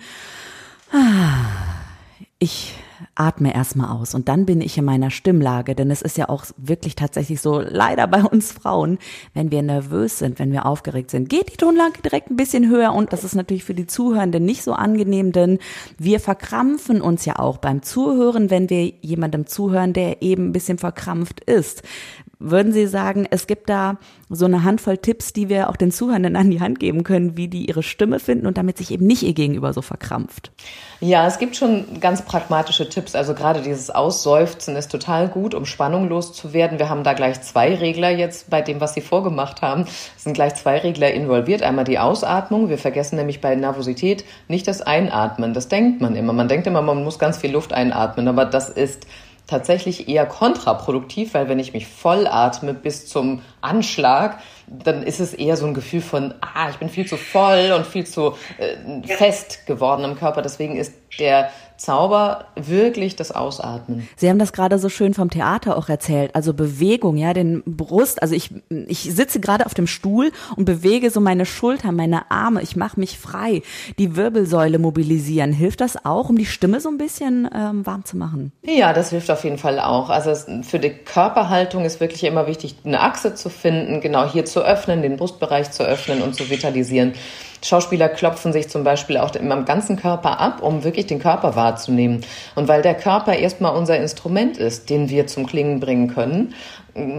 ah, 0.93 1.47
ich 2.37 2.73
atme 3.15 3.53
erstmal 3.53 3.89
aus 3.89 4.13
und 4.13 4.27
dann 4.27 4.45
bin 4.45 4.61
ich 4.61 4.77
in 4.77 4.85
meiner 4.85 5.11
Stimmlage, 5.11 5.75
denn 5.75 5.91
es 5.91 6.01
ist 6.01 6.17
ja 6.17 6.29
auch 6.29 6.45
wirklich 6.57 6.95
tatsächlich 6.95 7.41
so, 7.41 7.59
leider 7.59 8.07
bei 8.07 8.23
uns 8.23 8.51
Frauen, 8.51 8.97
wenn 9.33 9.51
wir 9.51 9.61
nervös 9.61 10.19
sind, 10.19 10.39
wenn 10.39 10.51
wir 10.51 10.65
aufgeregt 10.65 11.11
sind, 11.11 11.29
geht 11.29 11.53
die 11.53 11.57
Tonlage 11.57 12.01
direkt 12.01 12.31
ein 12.31 12.35
bisschen 12.35 12.69
höher 12.69 12.93
und 12.93 13.13
das 13.13 13.23
ist 13.23 13.35
natürlich 13.35 13.63
für 13.63 13.73
die 13.73 13.87
Zuhörenden 13.87 14.45
nicht 14.45 14.63
so 14.63 14.73
angenehm, 14.73 15.31
denn 15.31 15.59
wir 15.97 16.19
verkrampfen 16.19 17.01
uns 17.01 17.25
ja 17.25 17.39
auch 17.39 17.57
beim 17.57 17.81
Zuhören, 17.81 18.49
wenn 18.49 18.69
wir 18.69 18.93
jemandem 19.01 19.47
zuhören, 19.47 19.93
der 19.93 20.21
eben 20.21 20.47
ein 20.47 20.53
bisschen 20.53 20.77
verkrampft 20.77 21.41
ist. 21.41 21.83
Würden 22.39 22.73
Sie 22.73 22.87
sagen, 22.87 23.27
es 23.29 23.47
gibt 23.47 23.69
da 23.69 23.97
so 24.29 24.45
eine 24.45 24.63
Handvoll 24.63 24.97
Tipps, 24.97 25.33
die 25.33 25.49
wir 25.49 25.69
auch 25.69 25.75
den 25.75 25.91
Zuhörenden 25.91 26.35
an 26.35 26.49
die 26.49 26.59
Hand 26.59 26.79
geben 26.79 27.03
können, 27.03 27.37
wie 27.37 27.47
die 27.47 27.67
ihre 27.67 27.83
Stimme 27.83 28.19
finden 28.19 28.47
und 28.47 28.57
damit 28.57 28.77
sich 28.77 28.91
eben 28.91 29.05
nicht 29.05 29.23
ihr 29.23 29.33
Gegenüber 29.33 29.71
so 29.73 29.81
verkrampft? 29.81 30.51
Ja, 30.99 31.27
es 31.27 31.37
gibt 31.37 31.55
schon 31.55 31.99
ganz 31.99 32.23
pragmatische 32.23 32.89
Tipps. 32.89 33.15
Also 33.15 33.33
gerade 33.33 33.61
dieses 33.61 33.89
Ausseufzen 33.89 34.75
ist 34.75 34.91
total 34.91 35.27
gut, 35.27 35.53
um 35.53 35.65
Spannung 35.65 36.09
loszuwerden. 36.09 36.79
Wir 36.79 36.89
haben 36.89 37.03
da 37.03 37.13
gleich 37.13 37.41
zwei 37.41 37.75
Regler 37.75 38.09
jetzt 38.09 38.49
bei 38.49 38.61
dem, 38.61 38.81
was 38.81 38.93
Sie 38.93 39.01
vorgemacht 39.01 39.61
haben. 39.61 39.85
Es 40.17 40.23
sind 40.23 40.33
gleich 40.33 40.55
zwei 40.55 40.79
Regler 40.79 41.11
involviert. 41.11 41.61
Einmal 41.61 41.85
die 41.85 41.99
Ausatmung. 41.99 42.69
Wir 42.69 42.77
vergessen 42.77 43.17
nämlich 43.17 43.41
bei 43.41 43.55
Nervosität 43.55 44.25
nicht 44.47 44.67
das 44.67 44.81
Einatmen. 44.81 45.53
Das 45.53 45.67
denkt 45.67 46.01
man 46.01 46.15
immer. 46.15 46.33
Man 46.33 46.47
denkt 46.47 46.67
immer, 46.67 46.81
man 46.81 47.03
muss 47.03 47.19
ganz 47.19 47.37
viel 47.37 47.51
Luft 47.51 47.73
einatmen, 47.73 48.27
aber 48.27 48.45
das 48.45 48.69
ist 48.69 49.05
tatsächlich 49.47 50.07
eher 50.07 50.25
kontraproduktiv, 50.25 51.33
weil 51.33 51.49
wenn 51.49 51.59
ich 51.59 51.73
mich 51.73 51.87
voll 51.87 52.27
atme 52.27 52.73
bis 52.73 53.07
zum 53.07 53.41
Anschlag, 53.65 54.39
dann 54.67 55.03
ist 55.03 55.19
es 55.19 55.33
eher 55.33 55.57
so 55.57 55.65
ein 55.65 55.73
Gefühl 55.73 56.01
von, 56.01 56.33
ah, 56.41 56.69
ich 56.69 56.77
bin 56.77 56.89
viel 56.89 57.05
zu 57.05 57.17
voll 57.17 57.73
und 57.75 57.85
viel 57.85 58.05
zu 58.05 58.33
äh, 58.57 59.07
fest 59.07 59.65
geworden 59.67 60.03
im 60.03 60.15
Körper. 60.15 60.41
Deswegen 60.41 60.75
ist 60.75 60.93
der 61.19 61.49
Zauber 61.77 62.45
wirklich 62.55 63.15
das 63.15 63.31
Ausatmen. 63.31 64.07
Sie 64.15 64.29
haben 64.29 64.39
das 64.39 64.53
gerade 64.53 64.79
so 64.79 64.87
schön 64.87 65.13
vom 65.13 65.29
Theater 65.29 65.77
auch 65.77 65.89
erzählt, 65.89 66.33
also 66.33 66.53
Bewegung, 66.53 67.17
ja, 67.17 67.33
den 67.33 67.63
Brust, 67.65 68.21
also 68.21 68.33
ich, 68.33 68.51
ich 68.69 68.99
sitze 68.99 69.41
gerade 69.41 69.65
auf 69.65 69.73
dem 69.73 69.87
Stuhl 69.87 70.31
und 70.55 70.65
bewege 70.65 71.09
so 71.09 71.19
meine 71.19 71.45
Schultern, 71.45 71.95
meine 71.95 72.31
Arme, 72.31 72.61
ich 72.61 72.75
mache 72.75 72.99
mich 72.99 73.19
frei, 73.19 73.61
die 73.99 74.15
Wirbelsäule 74.15 74.79
mobilisieren. 74.79 75.51
Hilft 75.51 75.81
das 75.81 76.05
auch, 76.05 76.29
um 76.29 76.37
die 76.37 76.45
Stimme 76.45 76.79
so 76.79 76.89
ein 76.89 76.97
bisschen 76.97 77.49
ähm, 77.53 77.85
warm 77.85 78.05
zu 78.05 78.15
machen? 78.15 78.53
Ja, 78.63 78.93
das 78.93 79.09
hilft 79.09 79.29
auf 79.29 79.43
jeden 79.43 79.57
Fall 79.57 79.79
auch. 79.79 80.09
Also 80.09 80.29
es, 80.29 80.47
für 80.61 80.79
die 80.79 80.91
Körperhaltung 80.91 81.83
ist 81.83 81.99
wirklich 81.99 82.23
immer 82.23 82.47
wichtig, 82.47 82.75
eine 82.85 83.01
Achse 83.01 83.35
zu 83.35 83.49
finden, 83.55 84.01
genau 84.01 84.29
hier 84.31 84.45
zu 84.45 84.61
öffnen, 84.61 85.01
den 85.01 85.17
Brustbereich 85.17 85.71
zu 85.71 85.83
öffnen 85.83 86.21
und 86.21 86.35
zu 86.35 86.49
vitalisieren. 86.49 87.13
Schauspieler 87.63 88.09
klopfen 88.09 88.53
sich 88.53 88.69
zum 88.69 88.83
Beispiel 88.83 89.17
auch 89.17 89.33
im 89.33 89.65
ganzen 89.65 89.95
Körper 89.95 90.39
ab, 90.39 90.61
um 90.61 90.83
wirklich 90.83 91.07
den 91.07 91.17
Körper 91.17 91.55
wahrzunehmen. 91.55 92.23
Und 92.53 92.67
weil 92.67 92.83
der 92.83 92.93
Körper 92.93 93.33
erstmal 93.33 93.75
unser 93.75 93.97
Instrument 93.97 94.57
ist, 94.57 94.89
den 94.91 95.09
wir 95.09 95.25
zum 95.25 95.47
Klingen 95.47 95.79
bringen 95.79 96.13
können, 96.13 96.53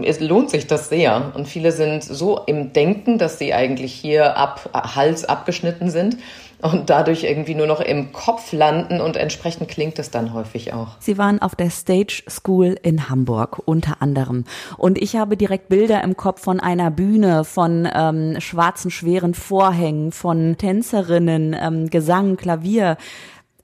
es 0.05 0.19
lohnt 0.21 0.49
sich 0.49 0.65
das 0.65 0.89
sehr. 0.89 1.33
Und 1.35 1.47
viele 1.47 1.71
sind 1.71 2.03
so 2.03 2.39
im 2.45 2.71
Denken, 2.71 3.17
dass 3.17 3.39
sie 3.39 3.53
eigentlich 3.53 3.93
hier 3.93 4.37
ab 4.37 4.69
Hals 4.73 5.25
abgeschnitten 5.25 5.89
sind 5.89 6.17
und 6.61 6.89
dadurch 6.89 7.23
irgendwie 7.23 7.55
nur 7.55 7.67
noch 7.67 7.79
im 7.79 8.11
Kopf 8.11 8.51
landen 8.51 8.99
und 8.99 9.15
entsprechend 9.15 9.69
klingt 9.69 9.99
es 9.99 10.09
dann 10.09 10.33
häufig 10.33 10.73
auch. 10.73 10.95
Sie 10.99 11.17
waren 11.17 11.41
auf 11.41 11.55
der 11.55 11.69
Stage 11.69 12.23
School 12.27 12.77
in 12.81 13.09
Hamburg 13.09 13.61
unter 13.65 14.01
anderem 14.01 14.45
und 14.77 14.97
ich 14.97 15.15
habe 15.15 15.37
direkt 15.37 15.69
Bilder 15.69 16.03
im 16.03 16.17
Kopf 16.17 16.41
von 16.41 16.59
einer 16.59 16.91
Bühne, 16.91 17.43
von 17.43 17.87
ähm, 17.93 18.39
schwarzen 18.39 18.91
schweren 18.91 19.33
Vorhängen, 19.33 20.11
von 20.11 20.57
Tänzerinnen, 20.57 21.55
ähm, 21.59 21.89
Gesang, 21.89 22.37
Klavier. 22.37 22.97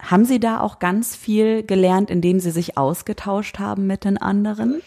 Haben 0.09 0.25
Sie 0.25 0.39
da 0.39 0.59
auch 0.59 0.79
ganz 0.79 1.15
viel 1.15 1.63
gelernt, 1.63 2.09
indem 2.09 2.39
Sie 2.39 2.51
sich 2.51 2.77
ausgetauscht 2.77 3.59
haben 3.59 3.87
mit 3.87 4.03
den 4.03 4.17
anderen? 4.17 4.81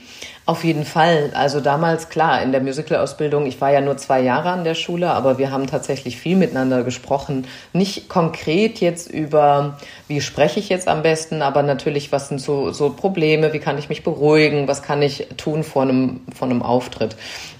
Auf 0.45 0.63
jeden 0.63 0.85
Fall. 0.85 1.31
Also 1.35 1.61
damals, 1.61 2.09
klar, 2.09 2.43
in 2.43 2.53
der 2.53 2.61
Musical-Ausbildung, 2.61 3.47
ich 3.47 3.61
war 3.61 3.73
ja 3.73 3.81
nur 3.81 3.97
zwei 3.97 4.21
Jahre 4.21 4.51
an 4.51 4.63
der 4.63 4.75
Schule, 4.75 5.11
aber 5.11 5.39
wir 5.39 5.51
haben 5.51 5.67
tatsächlich 5.67 6.19
viel 6.19 6.37
miteinander 6.37 6.85
gesprochen. 6.85 7.47
Nicht 7.73 8.09
konkret 8.09 8.81
jetzt 8.81 9.11
über, 9.11 9.79
wie 10.07 10.21
spreche 10.21 10.61
ich 10.61 10.69
jetzt 10.69 10.87
am 10.87 11.03
besten, 11.03 11.43
aber 11.43 11.63
natürlich, 11.63 12.13
was 12.13 12.29
sind 12.29 12.41
so, 12.41 12.71
so 12.71 12.91
Probleme, 12.91 13.53
wie 13.55 13.59
kann 13.59 13.79
ich 13.79 13.89
mich 13.89 14.05
beruhigen, 14.05 14.69
was 14.69 14.83
kann 14.83 15.03
ich 15.03 15.27
tun 15.37 15.65
vor 15.65 15.83
einem, 15.83 16.21
vor 16.35 16.47
einem 16.47 16.63
Auftritt. 16.63 17.17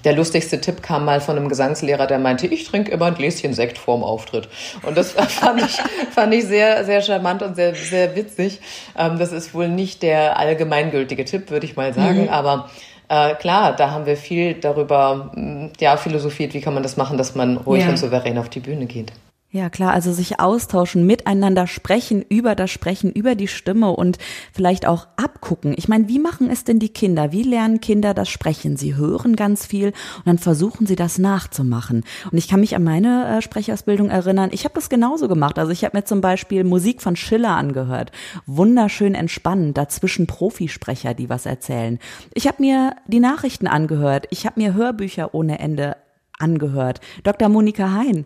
Der 0.07 0.15
lustigste 0.15 0.61
Tipp 0.61 0.81
kam 0.81 1.03
mal 1.03 1.19
von 1.19 1.35
einem 1.35 1.49
Gesangslehrer, 1.49 2.07
der 2.07 2.17
meinte, 2.17 2.47
ich 2.47 2.63
trinke 2.63 2.91
immer 2.91 3.07
ein 3.07 3.15
Gläschen 3.15 3.53
Sekt 3.53 3.77
vorm 3.77 4.05
Auftritt. 4.05 4.47
Und 4.83 4.95
das 4.95 5.11
fand 5.27 5.61
ich, 5.61 5.81
fand 6.11 6.33
ich 6.33 6.45
sehr, 6.45 6.85
sehr 6.85 7.01
charmant 7.01 7.43
und 7.43 7.57
sehr, 7.57 7.75
sehr 7.75 8.15
witzig. 8.15 8.61
Ähm, 8.97 9.19
das 9.19 9.33
ist 9.33 9.53
wohl 9.53 9.67
nicht 9.67 10.03
der 10.03 10.39
allgemeingültige 10.39 11.25
Tipp, 11.25 11.49
würde 11.49 11.65
ich 11.65 11.75
mal 11.75 11.93
sagen, 11.93 12.21
mhm. 12.21 12.29
aber 12.29 12.69
äh, 13.09 13.35
klar, 13.35 13.75
da 13.75 13.91
haben 13.91 14.05
wir 14.05 14.15
viel 14.15 14.53
darüber 14.53 15.29
mm, 15.35 15.73
ja, 15.81 15.97
philosophiert, 15.97 16.53
wie 16.53 16.61
kann 16.61 16.73
man 16.73 16.83
das 16.83 16.95
machen, 16.95 17.17
dass 17.17 17.35
man 17.35 17.57
ruhig 17.57 17.83
ja. 17.83 17.89
und 17.89 17.97
souverän 17.97 18.37
auf 18.37 18.47
die 18.47 18.61
Bühne 18.61 18.85
geht. 18.85 19.11
Ja, 19.57 19.71
klar, 19.71 19.91
also 19.91 20.13
sich 20.13 20.39
austauschen, 20.39 21.07
miteinander 21.07 21.65
sprechen, 21.65 22.23
über 22.29 22.53
das 22.53 22.69
Sprechen, 22.69 23.11
über 23.11 23.33
die 23.33 23.47
Stimme 23.47 23.89
und 23.89 24.19
vielleicht 24.53 24.85
auch 24.85 25.07
abgucken. 25.17 25.73
Ich 25.75 25.87
meine, 25.87 26.07
wie 26.07 26.19
machen 26.19 26.51
es 26.51 26.63
denn 26.63 26.77
die 26.77 26.89
Kinder? 26.89 27.31
Wie 27.31 27.41
lernen 27.41 27.81
Kinder 27.81 28.13
das 28.13 28.29
Sprechen? 28.29 28.77
Sie 28.77 28.95
hören 28.95 29.35
ganz 29.35 29.65
viel 29.65 29.87
und 30.17 30.27
dann 30.27 30.37
versuchen 30.37 30.85
sie 30.85 30.95
das 30.95 31.17
nachzumachen. 31.17 32.03
Und 32.31 32.37
ich 32.37 32.47
kann 32.47 32.59
mich 32.59 32.75
an 32.75 32.83
meine 32.83 33.37
äh, 33.37 33.41
Sprechausbildung 33.41 34.11
erinnern. 34.11 34.51
Ich 34.53 34.63
habe 34.63 34.75
das 34.75 34.89
genauso 34.89 35.27
gemacht. 35.27 35.57
Also 35.57 35.71
ich 35.71 35.83
habe 35.83 35.97
mir 35.97 36.03
zum 36.03 36.21
Beispiel 36.21 36.63
Musik 36.63 37.01
von 37.01 37.15
Schiller 37.15 37.55
angehört. 37.55 38.11
Wunderschön 38.45 39.15
entspannend, 39.15 39.75
dazwischen 39.75 40.27
Profisprecher, 40.27 41.15
die 41.15 41.29
was 41.29 41.47
erzählen. 41.47 41.97
Ich 42.35 42.47
habe 42.47 42.61
mir 42.61 42.95
die 43.07 43.19
Nachrichten 43.19 43.65
angehört. 43.65 44.27
Ich 44.29 44.45
habe 44.45 44.61
mir 44.61 44.75
Hörbücher 44.75 45.33
ohne 45.33 45.57
Ende 45.57 45.97
angehört. 46.39 47.01
Dr. 47.23 47.49
Monika 47.49 47.91
Hein 47.91 48.25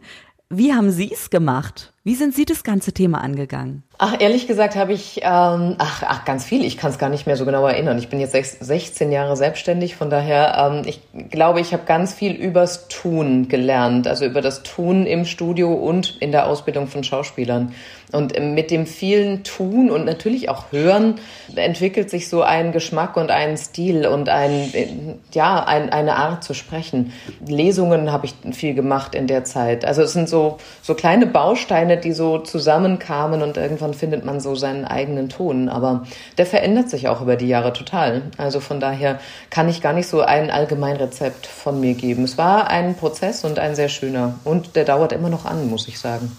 wie 0.51 0.73
haben 0.73 0.91
Sie 0.91 1.11
es 1.11 1.29
gemacht? 1.29 1.93
Wie 2.03 2.15
sind 2.15 2.35
Sie 2.35 2.45
das 2.45 2.63
ganze 2.63 2.91
Thema 2.91 3.21
angegangen? 3.21 3.83
Ach, 4.03 4.15
ehrlich 4.17 4.47
gesagt 4.47 4.75
habe 4.75 4.93
ich, 4.93 5.17
ähm, 5.17 5.75
ach, 5.77 6.01
ach, 6.07 6.25
ganz 6.25 6.43
viel. 6.43 6.65
Ich 6.65 6.75
kann 6.75 6.89
es 6.89 6.97
gar 6.97 7.09
nicht 7.09 7.27
mehr 7.27 7.37
so 7.37 7.45
genau 7.45 7.67
erinnern. 7.67 7.99
Ich 7.99 8.09
bin 8.09 8.19
jetzt 8.19 8.31
16 8.33 9.11
Jahre 9.11 9.37
selbstständig, 9.37 9.95
von 9.95 10.09
daher, 10.09 10.57
ähm, 10.57 10.81
ich 10.87 11.01
glaube, 11.29 11.59
ich 11.59 11.71
habe 11.71 11.83
ganz 11.85 12.11
viel 12.11 12.31
übers 12.31 12.87
Tun 12.87 13.47
gelernt, 13.47 14.07
also 14.07 14.25
über 14.25 14.41
das 14.41 14.63
Tun 14.63 15.05
im 15.05 15.25
Studio 15.25 15.71
und 15.71 16.17
in 16.19 16.31
der 16.31 16.47
Ausbildung 16.47 16.87
von 16.87 17.03
Schauspielern. 17.03 17.75
Und 18.11 18.37
ähm, 18.37 18.55
mit 18.55 18.71
dem 18.71 18.85
vielen 18.85 19.43
Tun 19.43 19.89
und 19.89 20.05
natürlich 20.05 20.49
auch 20.49 20.71
Hören 20.71 21.15
entwickelt 21.55 22.09
sich 22.09 22.27
so 22.27 22.41
ein 22.41 22.71
Geschmack 22.71 23.17
und 23.17 23.31
ein 23.31 23.57
Stil 23.57 24.05
und 24.05 24.29
ein, 24.29 25.19
ja, 25.31 25.63
ein, 25.63 25.91
eine 25.91 26.15
Art 26.15 26.43
zu 26.43 26.53
sprechen. 26.53 27.13
Lesungen 27.45 28.11
habe 28.11 28.25
ich 28.25 28.33
viel 28.55 28.73
gemacht 28.73 29.15
in 29.15 29.27
der 29.27 29.43
Zeit. 29.43 29.85
Also 29.85 30.01
es 30.01 30.13
sind 30.13 30.27
so, 30.27 30.57
so 30.81 30.93
kleine 30.93 31.25
Bausteine, 31.25 31.97
die 31.97 32.11
so 32.11 32.39
zusammenkamen 32.39 33.41
und 33.41 33.57
irgendwann 33.57 33.90
irgendwann 33.91 33.93
findet 33.93 34.25
man 34.25 34.39
so 34.39 34.55
seinen 34.55 34.85
eigenen 34.85 35.29
Ton. 35.29 35.69
Aber 35.69 36.05
der 36.37 36.45
verändert 36.45 36.89
sich 36.89 37.07
auch 37.07 37.21
über 37.21 37.35
die 37.35 37.47
Jahre 37.47 37.73
total. 37.73 38.23
Also 38.37 38.59
von 38.59 38.79
daher 38.79 39.19
kann 39.49 39.69
ich 39.69 39.81
gar 39.81 39.93
nicht 39.93 40.07
so 40.07 40.21
ein 40.21 40.49
Allgemeinrezept 40.49 41.45
von 41.45 41.79
mir 41.79 41.93
geben. 41.93 42.23
Es 42.23 42.37
war 42.37 42.69
ein 42.69 42.95
Prozess 42.95 43.43
und 43.43 43.59
ein 43.59 43.75
sehr 43.75 43.89
schöner. 43.89 44.35
Und 44.43 44.75
der 44.75 44.85
dauert 44.85 45.11
immer 45.11 45.29
noch 45.29 45.45
an, 45.45 45.69
muss 45.69 45.87
ich 45.87 45.99
sagen. 45.99 46.31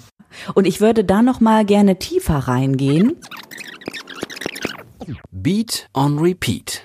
Und 0.55 0.67
ich 0.67 0.81
würde 0.81 1.05
da 1.05 1.23
noch 1.23 1.41
mal 1.41 1.65
gerne 1.65 1.99
tiefer 1.99 2.37
reingehen. 2.37 3.17
Beat 5.31 5.89
on 5.95 6.19
Repeat. 6.19 6.82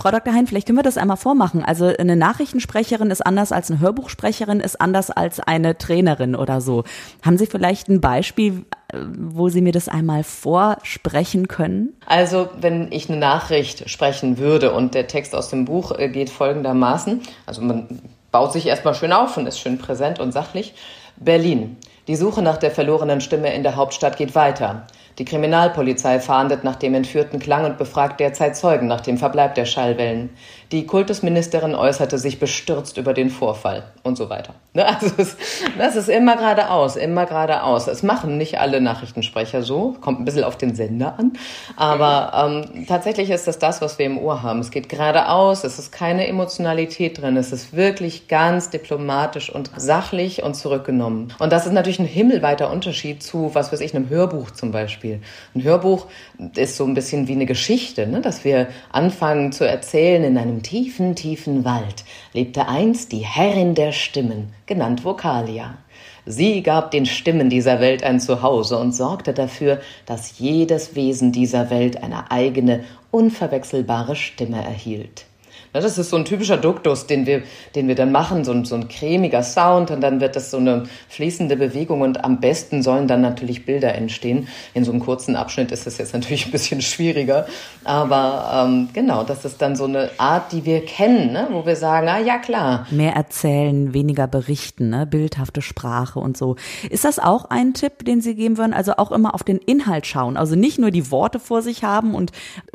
Frau 0.00 0.10
Dr. 0.10 0.32
Hein, 0.32 0.46
vielleicht 0.46 0.66
können 0.66 0.78
wir 0.78 0.82
das 0.82 0.96
einmal 0.96 1.18
vormachen. 1.18 1.62
Also 1.62 1.84
eine 1.86 2.16
Nachrichtensprecherin 2.16 3.10
ist 3.10 3.20
anders 3.20 3.52
als 3.52 3.70
eine 3.70 3.80
Hörbuchsprecherin, 3.80 4.60
ist 4.60 4.80
anders 4.80 5.10
als 5.10 5.40
eine 5.40 5.76
Trainerin 5.76 6.34
oder 6.34 6.62
so. 6.62 6.84
Haben 7.22 7.36
Sie 7.36 7.44
vielleicht 7.44 7.88
ein 7.88 8.00
Beispiel, 8.00 8.64
äh, 8.88 8.98
wo 9.18 9.50
Sie 9.50 9.60
mir 9.60 9.72
das 9.72 9.88
einmal 9.88 10.24
vorsprechen 10.24 11.48
können? 11.48 11.94
Also 12.06 12.48
wenn 12.58 12.90
ich 12.92 13.10
eine 13.10 13.18
Nachricht 13.18 13.90
sprechen 13.90 14.38
würde 14.38 14.72
und 14.72 14.94
der 14.94 15.06
Text 15.06 15.34
aus 15.34 15.50
dem 15.50 15.66
Buch 15.66 15.92
äh, 15.92 16.08
geht 16.08 16.30
folgendermaßen, 16.30 17.20
also 17.44 17.60
man 17.60 18.00
baut 18.32 18.54
sich 18.54 18.64
erstmal 18.64 18.94
schön 18.94 19.12
auf 19.12 19.36
und 19.36 19.46
ist 19.46 19.60
schön 19.60 19.76
präsent 19.76 20.18
und 20.18 20.32
sachlich. 20.32 20.72
Berlin. 21.16 21.76
Die 22.08 22.16
Suche 22.16 22.40
nach 22.40 22.56
der 22.56 22.70
verlorenen 22.70 23.20
Stimme 23.20 23.52
in 23.52 23.62
der 23.62 23.76
Hauptstadt 23.76 24.16
geht 24.16 24.34
weiter. 24.34 24.86
Die 25.20 25.26
Kriminalpolizei 25.26 26.18
fahndet 26.18 26.64
nach 26.64 26.76
dem 26.76 26.94
entführten 26.94 27.40
Klang 27.40 27.66
und 27.66 27.76
befragt 27.76 28.20
derzeit 28.20 28.56
Zeugen 28.56 28.86
nach 28.86 29.02
dem 29.02 29.18
Verbleib 29.18 29.54
der 29.54 29.66
Schallwellen. 29.66 30.30
Die 30.72 30.86
Kultusministerin 30.86 31.74
äußerte 31.74 32.16
sich 32.16 32.38
bestürzt 32.38 32.96
über 32.96 33.12
den 33.12 33.28
Vorfall 33.28 33.82
und 34.04 34.16
so 34.16 34.30
weiter. 34.30 34.54
Ne, 34.72 34.86
also 34.86 35.10
es, 35.16 35.36
das 35.78 35.96
ist 35.96 36.08
immer 36.08 36.36
geradeaus, 36.36 36.94
immer 36.94 37.26
geradeaus. 37.26 37.88
Es 37.88 38.04
machen 38.04 38.38
nicht 38.38 38.60
alle 38.60 38.80
Nachrichtensprecher 38.80 39.64
so, 39.64 39.96
kommt 40.00 40.20
ein 40.20 40.24
bisschen 40.24 40.44
auf 40.44 40.56
den 40.56 40.76
Sender 40.76 41.18
an, 41.18 41.32
aber 41.74 42.62
ähm, 42.72 42.86
tatsächlich 42.86 43.30
ist 43.30 43.48
das 43.48 43.58
das, 43.58 43.82
was 43.82 43.98
wir 43.98 44.06
im 44.06 44.16
Ohr 44.16 44.44
haben. 44.44 44.60
Es 44.60 44.70
geht 44.70 44.88
geradeaus, 44.88 45.64
es 45.64 45.80
ist 45.80 45.90
keine 45.90 46.28
Emotionalität 46.28 47.20
drin, 47.20 47.36
es 47.36 47.50
ist 47.50 47.74
wirklich 47.74 48.28
ganz 48.28 48.70
diplomatisch 48.70 49.52
und 49.52 49.72
sachlich 49.76 50.44
und 50.44 50.54
zurückgenommen. 50.54 51.34
Und 51.40 51.52
das 51.52 51.66
ist 51.66 51.72
natürlich 51.72 51.98
ein 51.98 52.06
himmelweiter 52.06 52.70
Unterschied 52.70 53.24
zu, 53.24 53.50
was 53.52 53.72
weiß 53.72 53.80
ich, 53.80 53.92
einem 53.92 54.08
Hörbuch 54.08 54.52
zum 54.52 54.70
Beispiel. 54.70 55.20
Ein 55.56 55.64
Hörbuch 55.64 56.06
ist 56.54 56.76
so 56.76 56.84
ein 56.84 56.94
bisschen 56.94 57.26
wie 57.26 57.32
eine 57.32 57.46
Geschichte, 57.46 58.06
ne? 58.06 58.20
dass 58.20 58.44
wir 58.44 58.68
anfangen 58.92 59.50
zu 59.50 59.66
erzählen 59.66 60.22
in 60.22 60.38
einem 60.38 60.59
tiefen, 60.62 61.14
tiefen 61.14 61.64
Wald 61.64 62.04
lebte 62.32 62.68
einst 62.68 63.12
die 63.12 63.24
Herrin 63.24 63.74
der 63.74 63.92
Stimmen, 63.92 64.52
genannt 64.66 65.04
Vokalia. 65.04 65.78
Sie 66.26 66.62
gab 66.62 66.90
den 66.90 67.06
Stimmen 67.06 67.50
dieser 67.50 67.80
Welt 67.80 68.02
ein 68.02 68.20
Zuhause 68.20 68.78
und 68.78 68.92
sorgte 68.92 69.32
dafür, 69.32 69.80
dass 70.06 70.38
jedes 70.38 70.94
Wesen 70.94 71.32
dieser 71.32 71.70
Welt 71.70 72.02
eine 72.02 72.30
eigene, 72.30 72.84
unverwechselbare 73.10 74.16
Stimme 74.16 74.62
erhielt. 74.62 75.26
Das 75.72 75.96
ist 75.96 76.10
so 76.10 76.16
ein 76.16 76.24
typischer 76.24 76.56
Duktus, 76.56 77.06
den 77.06 77.26
wir, 77.26 77.42
den 77.76 77.86
wir 77.86 77.94
dann 77.94 78.10
machen, 78.10 78.44
so 78.44 78.50
ein, 78.50 78.64
so 78.64 78.74
ein 78.74 78.88
cremiger 78.88 79.44
Sound 79.44 79.92
und 79.92 80.00
dann 80.00 80.20
wird 80.20 80.34
das 80.34 80.50
so 80.50 80.56
eine 80.56 80.84
fließende 81.08 81.56
Bewegung 81.56 82.00
und 82.00 82.24
am 82.24 82.40
besten 82.40 82.82
sollen 82.82 83.06
dann 83.06 83.20
natürlich 83.20 83.66
Bilder 83.66 83.94
entstehen. 83.94 84.48
In 84.74 84.84
so 84.84 84.90
einem 84.90 85.00
kurzen 85.00 85.36
Abschnitt 85.36 85.70
ist 85.70 85.86
es 85.86 85.98
jetzt 85.98 86.12
natürlich 86.12 86.46
ein 86.46 86.50
bisschen 86.50 86.82
schwieriger, 86.82 87.46
aber 87.84 88.66
ähm, 88.66 88.88
genau, 88.92 89.22
das 89.22 89.44
ist 89.44 89.62
dann 89.62 89.76
so 89.76 89.84
eine 89.84 90.10
Art, 90.18 90.50
die 90.50 90.64
wir 90.64 90.84
kennen, 90.84 91.32
ne? 91.32 91.46
wo 91.52 91.64
wir 91.64 91.76
sagen, 91.76 92.08
ah 92.08 92.18
ja 92.18 92.38
klar. 92.38 92.88
Mehr 92.90 93.14
erzählen, 93.14 93.94
weniger 93.94 94.26
berichten, 94.26 94.90
ne? 94.90 95.06
bildhafte 95.06 95.62
Sprache 95.62 96.18
und 96.18 96.36
so. 96.36 96.56
Ist 96.88 97.04
das 97.04 97.20
auch 97.20 97.44
ein 97.44 97.74
Tipp, 97.74 98.04
den 98.04 98.20
Sie 98.20 98.34
geben 98.34 98.58
würden? 98.58 98.72
Also 98.72 98.94
auch 98.96 99.12
immer 99.12 99.36
auf 99.36 99.44
den 99.44 99.58
Inhalt 99.58 100.04
schauen, 100.08 100.36
also 100.36 100.56
nicht 100.56 100.80
nur 100.80 100.90
die 100.90 101.12
Worte 101.12 101.38
vor 101.38 101.62
sich 101.62 101.84
haben 101.84 102.16
und 102.16 102.32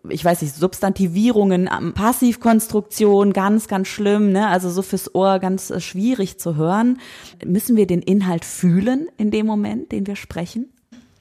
ich 0.07 0.23
weiß 0.23 0.41
nicht, 0.41 0.55
Substantivierungen, 0.55 1.69
Passivkonstruktionen, 1.93 2.84
Postproduktion 2.85 3.33
ganz, 3.33 3.67
ganz 3.67 3.87
schlimm, 3.87 4.31
ne? 4.31 4.47
also 4.47 4.69
so 4.69 4.81
fürs 4.81 5.13
Ohr 5.13 5.39
ganz 5.39 5.69
äh, 5.69 5.79
schwierig 5.79 6.39
zu 6.39 6.55
hören. 6.55 6.99
Müssen 7.43 7.75
wir 7.75 7.87
den 7.87 8.01
Inhalt 8.01 8.45
fühlen 8.45 9.07
in 9.17 9.31
dem 9.31 9.45
Moment, 9.45 9.91
den 9.91 10.07
wir 10.07 10.15
sprechen? 10.15 10.71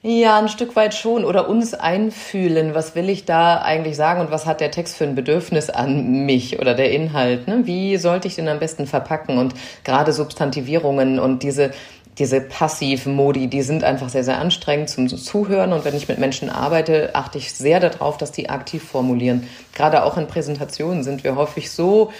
Ja, 0.01 0.37
ein 0.37 0.49
Stück 0.49 0.75
weit 0.75 0.93
schon. 0.93 1.25
Oder 1.25 1.49
uns 1.49 1.73
einfühlen. 1.73 2.75
Was 2.75 2.93
will 2.93 3.09
ich 3.09 3.25
da 3.25 3.61
eigentlich 3.61 3.95
sagen 3.95 4.21
und 4.21 4.29
was 4.29 4.45
hat 4.45 4.61
der 4.61 4.69
Text 4.69 4.97
für 4.97 5.03
ein 5.03 5.15
Bedürfnis 5.15 5.71
an 5.71 6.25
mich 6.25 6.59
oder 6.59 6.75
der 6.75 6.91
Inhalt? 6.91 7.47
Ne? 7.47 7.61
Wie 7.65 7.97
sollte 7.97 8.27
ich 8.27 8.35
den 8.35 8.47
am 8.47 8.59
besten 8.59 8.85
verpacken? 8.85 9.39
Und 9.39 9.55
gerade 9.83 10.13
Substantivierungen 10.13 11.17
und 11.17 11.41
diese 11.41 11.71
diese 12.17 12.39
passiven 12.41 13.13
Modi, 13.13 13.47
die 13.47 13.61
sind 13.61 13.83
einfach 13.83 14.09
sehr, 14.09 14.23
sehr 14.23 14.39
anstrengend 14.39 14.89
zum 14.89 15.07
Zuhören. 15.09 15.73
Und 15.73 15.83
wenn 15.83 15.95
ich 15.95 16.07
mit 16.07 16.17
Menschen 16.17 16.49
arbeite, 16.49 17.13
achte 17.13 17.37
ich 17.37 17.53
sehr 17.53 17.79
darauf, 17.79 18.17
dass 18.17 18.31
die 18.31 18.49
aktiv 18.49 18.83
formulieren. 18.83 19.47
Gerade 19.73 20.03
auch 20.03 20.17
in 20.17 20.27
Präsentationen 20.27 21.03
sind 21.03 21.23
wir 21.23 21.35
häufig 21.35 21.71
so 21.71 22.11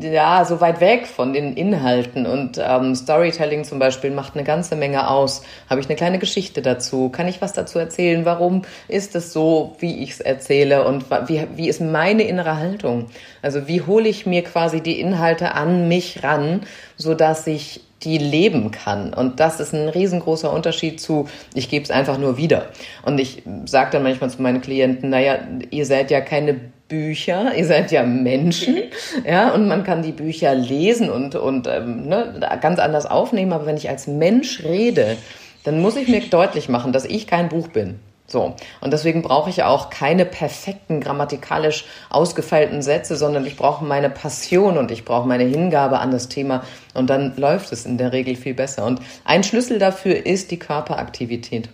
ja, 0.00 0.44
so 0.44 0.60
weit 0.60 0.80
weg 0.80 1.06
von 1.06 1.32
den 1.32 1.56
Inhalten. 1.56 2.26
Und 2.26 2.60
ähm, 2.62 2.94
Storytelling 2.94 3.64
zum 3.64 3.78
Beispiel 3.80 4.10
macht 4.10 4.34
eine 4.34 4.44
ganze 4.44 4.76
Menge 4.76 5.10
aus. 5.10 5.42
Habe 5.68 5.80
ich 5.80 5.86
eine 5.86 5.96
kleine 5.96 6.18
Geschichte 6.18 6.62
dazu? 6.62 7.08
Kann 7.08 7.26
ich 7.26 7.42
was 7.42 7.54
dazu 7.54 7.78
erzählen? 7.78 8.24
Warum 8.24 8.62
ist 8.86 9.16
es 9.16 9.32
so, 9.32 9.74
wie 9.80 10.02
ich 10.02 10.12
es 10.12 10.20
erzähle? 10.20 10.86
Und 10.86 11.06
wie, 11.26 11.44
wie 11.56 11.68
ist 11.68 11.80
meine 11.80 12.22
innere 12.22 12.56
Haltung? 12.58 13.06
Also 13.42 13.66
wie 13.66 13.82
hole 13.82 14.08
ich 14.08 14.26
mir 14.26 14.44
quasi 14.44 14.80
die 14.80 15.00
Inhalte 15.00 15.54
an 15.54 15.88
mich 15.88 16.22
ran, 16.22 16.60
so 16.96 17.14
dass 17.14 17.46
ich 17.48 17.80
die 18.04 18.18
leben 18.18 18.70
kann. 18.70 19.12
Und 19.12 19.40
das 19.40 19.60
ist 19.60 19.74
ein 19.74 19.88
riesengroßer 19.88 20.52
Unterschied 20.52 21.00
zu, 21.00 21.28
ich 21.54 21.68
gebe 21.68 21.84
es 21.84 21.90
einfach 21.90 22.18
nur 22.18 22.36
wieder. 22.36 22.66
Und 23.04 23.18
ich 23.18 23.42
sage 23.66 23.90
dann 23.92 24.02
manchmal 24.02 24.30
zu 24.30 24.42
meinen 24.42 24.60
Klienten, 24.60 25.10
naja, 25.10 25.38
ihr 25.70 25.86
seid 25.86 26.10
ja 26.10 26.20
keine 26.20 26.60
Bücher, 26.88 27.54
ihr 27.56 27.64
seid 27.64 27.90
ja 27.90 28.02
Menschen, 28.04 28.76
ja, 29.26 29.52
und 29.52 29.66
man 29.66 29.84
kann 29.84 30.02
die 30.02 30.12
Bücher 30.12 30.54
lesen 30.54 31.10
und, 31.10 31.34
und 31.34 31.66
ähm, 31.66 32.06
ne, 32.08 32.40
ganz 32.60 32.78
anders 32.78 33.06
aufnehmen. 33.06 33.52
Aber 33.52 33.66
wenn 33.66 33.76
ich 33.76 33.88
als 33.88 34.06
Mensch 34.06 34.62
rede, 34.62 35.16
dann 35.64 35.80
muss 35.80 35.96
ich 35.96 36.08
mir 36.08 36.20
deutlich 36.30 36.68
machen, 36.68 36.92
dass 36.92 37.04
ich 37.04 37.26
kein 37.26 37.48
Buch 37.48 37.68
bin. 37.68 37.98
So. 38.26 38.54
Und 38.80 38.92
deswegen 38.92 39.22
brauche 39.22 39.50
ich 39.50 39.62
auch 39.64 39.90
keine 39.90 40.24
perfekten, 40.24 41.00
grammatikalisch 41.00 41.84
ausgefeilten 42.08 42.80
Sätze, 42.80 43.16
sondern 43.16 43.44
ich 43.44 43.56
brauche 43.56 43.84
meine 43.84 44.08
Passion 44.08 44.78
und 44.78 44.90
ich 44.90 45.04
brauche 45.04 45.28
meine 45.28 45.44
Hingabe 45.44 45.98
an 45.98 46.10
das 46.10 46.28
Thema. 46.28 46.64
Und 46.94 47.10
dann 47.10 47.36
läuft 47.36 47.70
es 47.72 47.84
in 47.84 47.98
der 47.98 48.12
Regel 48.12 48.34
viel 48.34 48.54
besser. 48.54 48.86
Und 48.86 49.00
ein 49.24 49.44
Schlüssel 49.44 49.78
dafür 49.78 50.24
ist 50.24 50.50
die 50.50 50.58
Körperaktivität. 50.58 51.68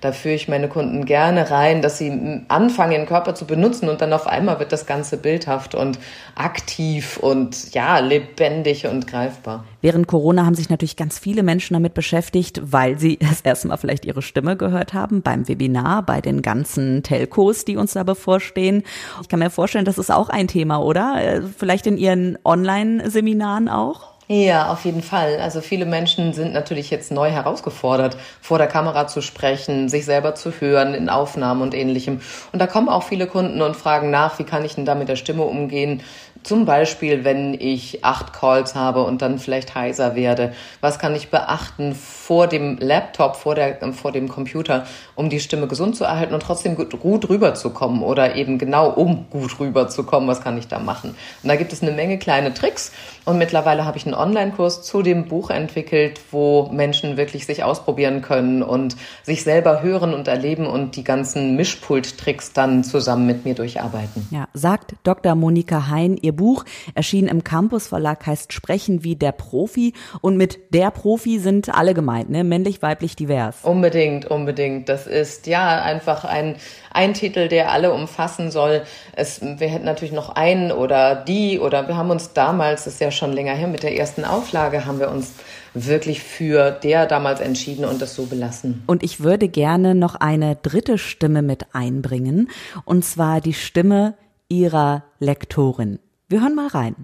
Da 0.00 0.12
führe 0.12 0.34
ich 0.34 0.48
meine 0.48 0.68
Kunden 0.68 1.04
gerne 1.04 1.50
rein, 1.50 1.82
dass 1.82 1.98
sie 1.98 2.42
anfangen, 2.48 2.92
ihren 2.92 3.06
Körper 3.06 3.34
zu 3.34 3.46
benutzen 3.46 3.88
und 3.88 4.00
dann 4.00 4.12
auf 4.12 4.26
einmal 4.26 4.58
wird 4.58 4.72
das 4.72 4.86
Ganze 4.86 5.16
bildhaft 5.16 5.74
und 5.74 5.98
aktiv 6.34 7.16
und 7.16 7.74
ja, 7.74 7.98
lebendig 7.98 8.86
und 8.86 9.06
greifbar. 9.06 9.64
Während 9.80 10.06
Corona 10.06 10.46
haben 10.46 10.54
sich 10.54 10.70
natürlich 10.70 10.96
ganz 10.96 11.18
viele 11.18 11.42
Menschen 11.42 11.74
damit 11.74 11.94
beschäftigt, 11.94 12.60
weil 12.64 12.98
sie 12.98 13.18
das 13.20 13.42
erste 13.42 13.68
Mal 13.68 13.76
vielleicht 13.76 14.04
ihre 14.04 14.22
Stimme 14.22 14.56
gehört 14.56 14.94
haben 14.94 15.22
beim 15.22 15.46
Webinar, 15.48 16.02
bei 16.02 16.20
den 16.20 16.42
ganzen 16.42 17.02
Telcos, 17.02 17.64
die 17.64 17.76
uns 17.76 17.92
da 17.92 18.02
bevorstehen. 18.02 18.82
Ich 19.20 19.28
kann 19.28 19.40
mir 19.40 19.50
vorstellen, 19.50 19.84
das 19.84 19.98
ist 19.98 20.10
auch 20.10 20.28
ein 20.28 20.48
Thema, 20.48 20.78
oder? 20.78 21.16
Äh, 21.20 21.42
vielleicht 21.42 21.86
in 21.86 21.98
Ihren 21.98 22.38
Online-Seminaren 22.44 23.68
auch? 23.68 24.13
Ja, 24.26 24.72
auf 24.72 24.86
jeden 24.86 25.02
Fall. 25.02 25.38
Also 25.38 25.60
viele 25.60 25.84
Menschen 25.84 26.32
sind 26.32 26.54
natürlich 26.54 26.88
jetzt 26.90 27.12
neu 27.12 27.30
herausgefordert, 27.30 28.16
vor 28.40 28.56
der 28.56 28.68
Kamera 28.68 29.06
zu 29.06 29.20
sprechen, 29.20 29.90
sich 29.90 30.06
selber 30.06 30.34
zu 30.34 30.50
hören 30.60 30.94
in 30.94 31.10
Aufnahmen 31.10 31.60
und 31.60 31.74
ähnlichem. 31.74 32.22
Und 32.50 32.58
da 32.58 32.66
kommen 32.66 32.88
auch 32.88 33.02
viele 33.02 33.26
Kunden 33.26 33.60
und 33.60 33.76
fragen 33.76 34.10
nach, 34.10 34.38
wie 34.38 34.44
kann 34.44 34.64
ich 34.64 34.76
denn 34.76 34.86
da 34.86 34.94
mit 34.94 35.10
der 35.10 35.16
Stimme 35.16 35.42
umgehen? 35.42 36.02
Zum 36.44 36.66
Beispiel, 36.66 37.24
wenn 37.24 37.54
ich 37.54 38.04
acht 38.04 38.34
Calls 38.34 38.74
habe 38.74 39.02
und 39.02 39.22
dann 39.22 39.38
vielleicht 39.38 39.74
heiser 39.74 40.14
werde. 40.14 40.52
Was 40.82 40.98
kann 40.98 41.16
ich 41.16 41.30
beachten 41.30 41.94
vor 41.94 42.46
dem 42.48 42.76
Laptop, 42.78 43.36
vor, 43.36 43.54
der, 43.54 43.78
vor 43.94 44.12
dem 44.12 44.28
Computer, 44.28 44.86
um 45.14 45.30
die 45.30 45.40
Stimme 45.40 45.68
gesund 45.68 45.96
zu 45.96 46.04
erhalten 46.04 46.34
und 46.34 46.42
trotzdem 46.42 46.76
gut, 46.76 47.00
gut 47.00 47.30
rüberzukommen 47.30 48.02
oder 48.02 48.36
eben 48.36 48.58
genau 48.58 48.90
um 48.90 49.24
gut 49.30 49.58
rüberzukommen? 49.58 50.28
Was 50.28 50.42
kann 50.42 50.58
ich 50.58 50.68
da 50.68 50.78
machen? 50.78 51.16
Und 51.42 51.48
da 51.48 51.56
gibt 51.56 51.72
es 51.72 51.80
eine 51.80 51.92
Menge 51.92 52.18
kleine 52.18 52.52
Tricks. 52.52 52.92
Und 53.24 53.38
mittlerweile 53.38 53.86
habe 53.86 53.96
ich 53.96 54.04
einen 54.04 54.14
Online-Kurs 54.14 54.82
zu 54.82 55.00
dem 55.00 55.24
Buch 55.24 55.48
entwickelt, 55.48 56.20
wo 56.30 56.68
Menschen 56.70 57.16
wirklich 57.16 57.46
sich 57.46 57.64
ausprobieren 57.64 58.20
können 58.20 58.62
und 58.62 58.96
sich 59.22 59.44
selber 59.44 59.80
hören 59.80 60.12
und 60.12 60.28
erleben 60.28 60.66
und 60.66 60.96
die 60.96 61.04
ganzen 61.04 61.56
Mischpult-Tricks 61.56 62.52
dann 62.52 62.84
zusammen 62.84 63.26
mit 63.26 63.46
mir 63.46 63.54
durcharbeiten. 63.54 64.28
Ja, 64.30 64.46
sagt 64.52 64.94
Dr. 65.04 65.34
Monika 65.34 65.88
Hein, 65.88 66.18
ihr 66.20 66.33
Buch 66.36 66.64
erschien 66.94 67.28
im 67.28 67.44
Campus 67.44 67.88
Verlag, 67.88 68.26
heißt 68.26 68.52
Sprechen 68.52 69.04
wie 69.04 69.16
der 69.16 69.32
Profi. 69.32 69.92
Und 70.20 70.36
mit 70.36 70.58
der 70.74 70.90
Profi 70.90 71.38
sind 71.38 71.74
alle 71.74 71.94
gemeint, 71.94 72.30
ne? 72.30 72.44
Männlich, 72.44 72.82
weiblich, 72.82 73.16
divers. 73.16 73.58
Unbedingt, 73.62 74.26
unbedingt. 74.26 74.88
Das 74.88 75.06
ist 75.06 75.46
ja 75.46 75.82
einfach 75.82 76.24
ein, 76.24 76.56
ein 76.92 77.14
Titel, 77.14 77.48
der 77.48 77.72
alle 77.72 77.92
umfassen 77.92 78.50
soll. 78.50 78.82
Es, 79.14 79.40
wir 79.42 79.68
hätten 79.68 79.84
natürlich 79.84 80.14
noch 80.14 80.30
einen 80.30 80.72
oder 80.72 81.14
die 81.14 81.58
oder 81.58 81.88
wir 81.88 81.96
haben 81.96 82.10
uns 82.10 82.32
damals, 82.32 82.84
das 82.84 82.94
ist 82.94 83.00
ja 83.00 83.10
schon 83.10 83.32
länger 83.32 83.54
her, 83.54 83.68
mit 83.68 83.82
der 83.82 83.96
ersten 83.96 84.24
Auflage 84.24 84.86
haben 84.86 85.00
wir 85.00 85.10
uns 85.10 85.32
wirklich 85.74 86.22
für 86.22 86.70
der 86.70 87.06
damals 87.06 87.40
entschieden 87.40 87.84
und 87.84 88.00
das 88.00 88.14
so 88.14 88.26
belassen. 88.26 88.82
Und 88.86 89.02
ich 89.02 89.20
würde 89.20 89.48
gerne 89.48 89.94
noch 89.94 90.14
eine 90.14 90.56
dritte 90.56 90.98
Stimme 90.98 91.42
mit 91.42 91.74
einbringen, 91.74 92.48
und 92.84 93.04
zwar 93.04 93.40
die 93.40 93.54
Stimme 93.54 94.14
ihrer 94.48 95.04
Lektorin. 95.18 95.98
Wir 96.34 96.40
hören 96.40 96.56
mal 96.56 96.66
rein. 96.66 96.96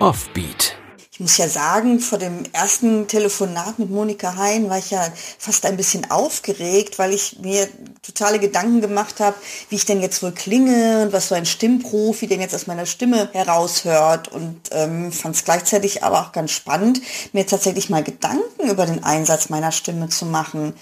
Offbeat. 0.00 0.76
Ich 1.10 1.18
muss 1.18 1.38
ja 1.38 1.48
sagen, 1.48 1.98
vor 1.98 2.18
dem 2.18 2.44
ersten 2.52 3.08
Telefonat 3.08 3.78
mit 3.78 3.90
Monika 3.90 4.36
Hein 4.36 4.68
war 4.68 4.76
ich 4.76 4.90
ja 4.90 5.02
fast 5.38 5.64
ein 5.64 5.78
bisschen 5.78 6.10
aufgeregt, 6.10 6.98
weil 6.98 7.14
ich 7.14 7.38
mir 7.40 7.68
totale 8.02 8.38
Gedanken 8.38 8.82
gemacht 8.82 9.18
habe, 9.18 9.34
wie 9.70 9.76
ich 9.76 9.86
denn 9.86 10.02
jetzt 10.02 10.22
wohl 10.22 10.32
klinge 10.32 11.02
und 11.02 11.12
was 11.14 11.28
so 11.28 11.34
ein 11.34 11.46
Stimmprofi 11.46 12.26
denn 12.26 12.42
jetzt 12.42 12.54
aus 12.54 12.66
meiner 12.66 12.84
Stimme 12.86 13.30
heraushört 13.32 14.28
und 14.28 14.60
ähm, 14.72 15.10
fand 15.10 15.36
es 15.36 15.44
gleichzeitig 15.44 16.04
aber 16.04 16.20
auch 16.20 16.32
ganz 16.32 16.50
spannend, 16.50 17.00
mir 17.32 17.46
tatsächlich 17.46 17.88
mal 17.88 18.04
Gedanken 18.04 18.68
über 18.70 18.84
den 18.84 19.02
Einsatz 19.02 19.48
meiner 19.48 19.72
Stimme 19.72 20.10
zu 20.10 20.26
machen. 20.26 20.74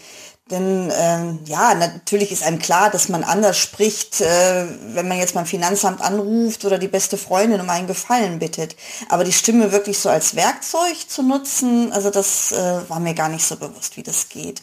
Denn 0.49 0.93
ähm, 0.97 1.41
ja, 1.45 1.75
natürlich 1.75 2.31
ist 2.31 2.45
einem 2.45 2.61
klar, 2.61 2.89
dass 2.91 3.09
man 3.09 3.25
anders 3.25 3.59
spricht, 3.59 4.21
äh, 4.21 4.67
wenn 4.95 5.09
man 5.09 5.19
jetzt 5.19 5.35
beim 5.35 5.45
Finanzamt 5.45 6.01
anruft 6.01 6.65
oder 6.65 6.79
die 6.79 6.87
beste 6.87 7.17
Freundin 7.17 7.61
um 7.61 7.69
einen 7.69 7.89
Gefallen 7.89 8.39
bittet. 8.39 8.77
Aber 9.09 9.25
die 9.25 9.33
Stimme 9.33 9.73
wirklich 9.73 9.99
so 9.99 10.09
als 10.09 10.37
Werkzeug 10.37 10.97
zu 11.09 11.25
nutzen, 11.25 11.93
also 11.93 12.11
das 12.11 12.53
äh, 12.53 12.89
war 12.89 13.01
mir 13.01 13.15
gar 13.15 13.29
nicht 13.29 13.45
so 13.45 13.57
bewusst, 13.57 13.97
wie 13.97 14.05
das 14.05 14.29
geht. 14.29 14.63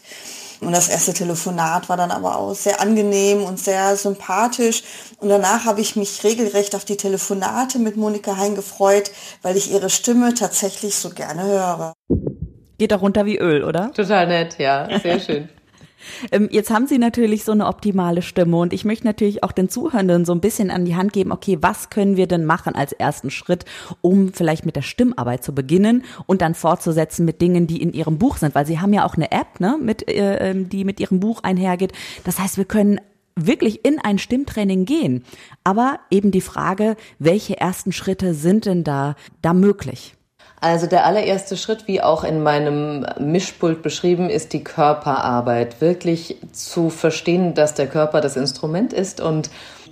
Und 0.60 0.72
das 0.72 0.88
erste 0.88 1.12
Telefonat 1.12 1.90
war 1.90 1.98
dann 1.98 2.10
aber 2.10 2.38
auch 2.38 2.54
sehr 2.54 2.80
angenehm 2.80 3.42
und 3.42 3.58
sehr 3.58 3.94
sympathisch. 3.96 4.84
Und 5.18 5.28
danach 5.28 5.66
habe 5.66 5.82
ich 5.82 5.96
mich 5.96 6.24
regelrecht 6.24 6.74
auf 6.74 6.86
die 6.86 6.96
Telefonate 6.96 7.78
mit 7.78 7.98
Monika 7.98 8.38
Hein 8.38 8.54
gefreut, 8.54 9.10
weil 9.42 9.58
ich 9.58 9.70
ihre 9.70 9.90
Stimme 9.90 10.32
tatsächlich 10.32 10.94
so 10.94 11.10
gerne 11.10 11.42
höre. 11.44 11.92
Geht 12.78 12.94
auch 12.94 13.02
runter 13.02 13.26
wie 13.26 13.36
Öl, 13.36 13.62
oder? 13.62 13.92
Total 13.92 14.26
nett, 14.26 14.56
ja, 14.58 14.88
sehr 15.00 15.20
schön. 15.20 15.50
Ähm, 16.32 16.48
jetzt 16.50 16.70
haben 16.70 16.86
Sie 16.86 16.98
natürlich 16.98 17.44
so 17.44 17.52
eine 17.52 17.66
optimale 17.66 18.22
Stimme 18.22 18.56
und 18.56 18.72
ich 18.72 18.84
möchte 18.84 19.06
natürlich 19.06 19.42
auch 19.42 19.52
den 19.52 19.68
Zuhörenden 19.68 20.24
so 20.24 20.32
ein 20.32 20.40
bisschen 20.40 20.70
an 20.70 20.84
die 20.84 20.96
Hand 20.96 21.12
geben, 21.12 21.32
okay, 21.32 21.58
was 21.60 21.90
können 21.90 22.16
wir 22.16 22.26
denn 22.26 22.44
machen 22.44 22.74
als 22.74 22.92
ersten 22.92 23.30
Schritt, 23.30 23.64
um 24.00 24.32
vielleicht 24.32 24.66
mit 24.66 24.76
der 24.76 24.82
Stimmarbeit 24.82 25.44
zu 25.44 25.54
beginnen 25.54 26.04
und 26.26 26.42
dann 26.42 26.54
fortzusetzen 26.54 27.24
mit 27.24 27.40
Dingen, 27.40 27.66
die 27.66 27.82
in 27.82 27.92
Ihrem 27.92 28.18
Buch 28.18 28.36
sind, 28.36 28.54
weil 28.54 28.66
Sie 28.66 28.80
haben 28.80 28.92
ja 28.92 29.04
auch 29.04 29.14
eine 29.14 29.32
App, 29.32 29.60
ne, 29.60 29.78
mit, 29.80 30.08
äh, 30.08 30.50
ähm, 30.50 30.68
die 30.68 30.84
mit 30.84 31.00
Ihrem 31.00 31.20
Buch 31.20 31.42
einhergeht. 31.42 31.92
Das 32.24 32.38
heißt, 32.38 32.56
wir 32.56 32.64
können 32.64 33.00
wirklich 33.36 33.84
in 33.84 33.98
ein 33.98 34.18
Stimmtraining 34.18 34.84
gehen. 34.84 35.24
Aber 35.64 35.98
eben 36.10 36.30
die 36.30 36.40
Frage, 36.40 36.96
welche 37.18 37.58
ersten 37.58 37.92
Schritte 37.92 38.34
sind 38.34 38.66
denn 38.66 38.84
da, 38.84 39.16
da 39.42 39.54
möglich? 39.54 40.14
Also 40.64 40.86
der 40.86 41.04
allererste 41.04 41.58
Schritt, 41.58 41.86
wie 41.88 42.00
auch 42.00 42.24
in 42.24 42.42
meinem 42.42 43.04
Mischpult 43.18 43.82
beschrieben, 43.82 44.30
ist 44.30 44.54
die 44.54 44.64
Körperarbeit. 44.64 45.82
Wirklich 45.82 46.36
zu 46.52 46.88
verstehen, 46.88 47.52
dass 47.52 47.74
der 47.74 47.86
Körper 47.86 48.22
das 48.22 48.34
Instrument 48.34 48.94
ist 48.94 49.20
und 49.20 49.50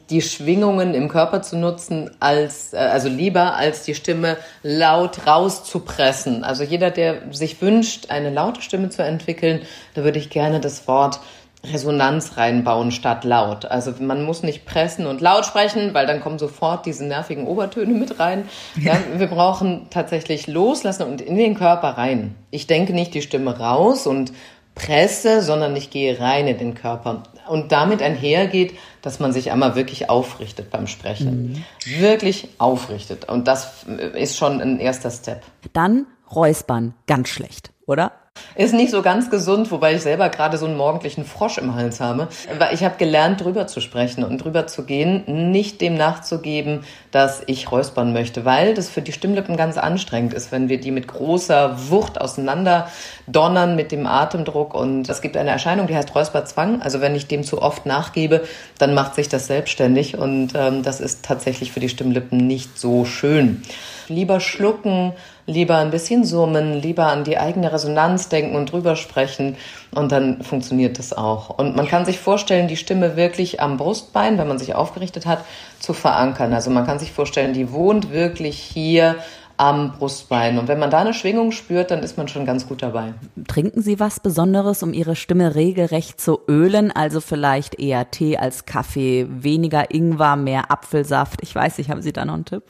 die 0.09 0.23
Schwingungen 0.23 0.95
im 0.95 1.11
Körper 1.11 1.43
zu 1.43 1.59
nutzen, 1.59 2.11
als, 2.21 2.73
äh, 2.73 2.79
also 2.79 3.11
lieber 3.11 3.55
als 3.55 3.83
die 3.83 3.95
Stimme 3.95 4.39
laut 4.63 5.27
rauszupressen. 5.27 6.43
Also 6.43 6.65
jeder, 6.65 6.91
der 6.91 7.31
sich 7.33 7.61
wünscht, 7.61 8.07
eine 8.09 8.31
laute 8.31 8.63
Stimme 8.63 8.89
zu 8.89 9.03
entwickeln, 9.03 9.61
da 9.93 10.05
würde 10.05 10.19
ich 10.19 10.31
gerne 10.31 10.59
das 10.59 10.89
Wort 10.89 11.21
Resonanz 11.65 12.37
reinbauen 12.37 12.91
statt 12.91 13.25
laut. 13.25 13.67
Also 13.67 13.95
man 14.01 14.25
muss 14.25 14.43
nicht 14.43 14.67
pressen 14.67 15.07
und 15.07 15.21
laut 15.21 15.47
sprechen, 15.47 15.95
weil 15.95 16.07
dann 16.07 16.21
kommen 16.21 16.39
sofort 16.39 16.87
diese 16.87 17.05
nervigen 17.05 17.47
Obertöne 17.47 17.95
mit 17.95 18.19
rein. 18.19 18.49
Ja, 18.81 18.97
wir 19.17 19.29
brauchen 19.29 19.87
tatsächlich 19.91 20.49
loslassen 20.49 21.05
und 21.05 21.21
in 21.21 21.37
den 21.37 21.55
Körper 21.55 21.91
rein. 21.91 22.35
Ich 22.51 22.67
denke 22.67 22.93
nicht 22.93 23.15
die 23.15 23.23
Stimme 23.23 23.59
raus 23.59 24.07
und 24.07 24.33
presse, 24.75 25.43
sondern 25.43 25.77
ich 25.77 25.91
gehe 25.91 26.19
rein 26.19 26.49
in 26.49 26.59
den 26.59 26.75
Körper. 26.75 27.23
Und 27.49 27.73
damit 27.73 28.03
einhergeht, 28.03 28.75
dass 29.03 29.21
man 29.21 29.33
sich 29.33 29.51
einmal 29.51 29.75
wirklich 29.75 30.09
aufrichtet 30.09 30.71
beim 30.71 30.87
Sprechen. 30.87 31.65
Mhm. 31.87 32.01
Wirklich 32.01 32.49
aufrichtet. 32.59 33.29
Und 33.29 33.49
das 33.49 33.85
ist 34.15 34.37
schon 34.37 34.61
ein 34.61 34.81
erster 34.81 35.11
Step. 35.11 35.43
Dann 35.73 36.07
Räuspern, 36.35 36.95
ganz 37.07 37.29
schlecht, 37.29 37.71
oder? 37.87 38.13
Ist 38.55 38.75
nicht 38.75 38.91
so 38.91 39.01
ganz 39.01 39.31
gesund, 39.31 39.71
wobei 39.71 39.95
ich 39.95 40.03
selber 40.03 40.29
gerade 40.29 40.59
so 40.59 40.67
einen 40.67 40.77
morgendlichen 40.77 41.25
Frosch 41.25 41.57
im 41.57 41.75
Hals 41.75 42.01
habe. 42.01 42.29
Weil 42.59 42.75
ich 42.75 42.85
habe 42.85 42.97
gelernt, 42.99 43.41
drüber 43.41 43.67
zu 43.67 43.81
sprechen 43.81 44.25
und 44.25 44.45
drüber 44.45 44.67
zu 44.67 44.85
gehen, 44.85 45.51
nicht 45.53 45.81
dem 45.81 45.95
nachzugeben, 45.95 46.85
dass 47.11 47.43
ich 47.47 47.73
räuspern 47.73 48.13
möchte, 48.13 48.45
weil 48.45 48.75
das 48.75 48.91
für 48.91 49.01
die 49.01 49.13
Stimmlippen 49.13 49.57
ganz 49.57 49.79
anstrengend 49.79 50.35
ist, 50.35 50.53
wenn 50.53 50.69
wir 50.69 50.79
die 50.79 50.91
mit 50.91 51.09
großer 51.09 51.91
Wucht 51.91 52.21
auseinander 52.21 52.89
donnern 53.27 53.75
mit 53.75 53.91
dem 53.91 54.07
Atemdruck. 54.07 54.75
Und 54.75 55.09
es 55.09 55.23
gibt 55.23 55.37
eine 55.39 55.51
Erscheinung, 55.51 55.87
die 55.87 55.97
heißt 55.97 56.15
Räusperzwang. 56.15 56.83
Also 56.83 57.01
wenn 57.01 57.15
ich 57.15 57.27
dem 57.27 57.45
zu 57.45 57.63
oft 57.63 57.87
nachgebe, 57.87 58.43
dann 58.79 58.93
macht 58.93 59.15
sich 59.15 59.31
das 59.31 59.47
selbstständig 59.47 60.19
und 60.19 60.53
ähm, 60.55 60.83
das 60.83 61.01
ist 61.01 61.25
tatsächlich 61.25 61.73
für 61.73 61.81
die 61.81 61.89
Stimmlippen 61.89 62.47
nicht 62.47 62.79
so 62.79 63.07
schön. 63.07 63.63
Lieber 64.09 64.41
schlucken, 64.41 65.15
lieber 65.47 65.79
ein 65.79 65.91
bisschen 65.91 66.25
summen, 66.25 66.81
lieber 66.81 67.07
an 67.07 67.25
die 67.25 67.39
eigene 67.39 67.73
Resonanz 67.73 68.29
denken 68.29 68.57
und 68.57 68.71
drüber 68.71 68.97
sprechen 68.97 69.57
und 69.95 70.13
dann 70.13 70.43
funktioniert 70.43 70.99
das 70.99 71.13
auch. 71.13 71.51
Und 71.51 71.77
man 71.77 71.89
kann 71.89 72.05
sich 72.05 72.19
vorstellen, 72.19 72.69
die 72.69 72.77
Stimme 72.77 73.17
wirklich 73.17 73.61
am 73.61 73.77
Brustbein, 73.77 74.39
wenn 74.39 74.49
man 74.49 74.59
sich 74.59 74.75
aufgerichtet 74.75 75.27
hat, 75.27 75.45
zu 75.81 75.93
verankern. 75.93 76.55
Also 76.55 76.71
man 76.71 76.87
kann 76.87 76.99
sich 76.99 77.13
vorstellen, 77.13 77.53
die 77.53 77.73
wohnt 77.73 78.13
wirklich 78.13 78.59
hier 78.59 79.17
am 79.57 79.93
Brustbein. 79.93 80.59
Und 80.59 80.69
wenn 80.69 80.79
man 80.79 80.91
da 80.91 81.01
eine 81.01 81.15
Schwingung 81.15 81.53
spürt, 81.53 81.91
dann 81.91 82.03
ist 82.03 82.17
man 82.17 82.29
schon 82.29 82.47
ganz 82.47 82.67
gut 82.67 82.83
dabei. 82.83 83.15
Trinken 83.47 83.83
Sie 83.83 84.01
was 84.01 84.21
Besonderes, 84.21 84.83
um 84.83 84.93
Ihre 84.93 85.17
Stimme 85.17 85.55
regelrecht 85.55 86.21
zu 86.21 86.41
ölen? 86.49 86.91
Also 86.91 87.21
vielleicht 87.21 87.79
eher 87.79 88.11
Tee 88.11 88.37
als 88.37 88.67
Kaffee, 88.67 89.27
weniger 89.29 89.93
Ingwer, 89.95 90.37
mehr 90.37 90.71
Apfelsaft. 90.71 91.41
Ich 91.43 91.55
weiß 91.55 91.79
nicht, 91.79 91.91
haben 91.91 92.03
Sie 92.03 92.13
da 92.13 92.25
noch 92.25 92.35
einen 92.35 92.45
Tipp? 92.45 92.63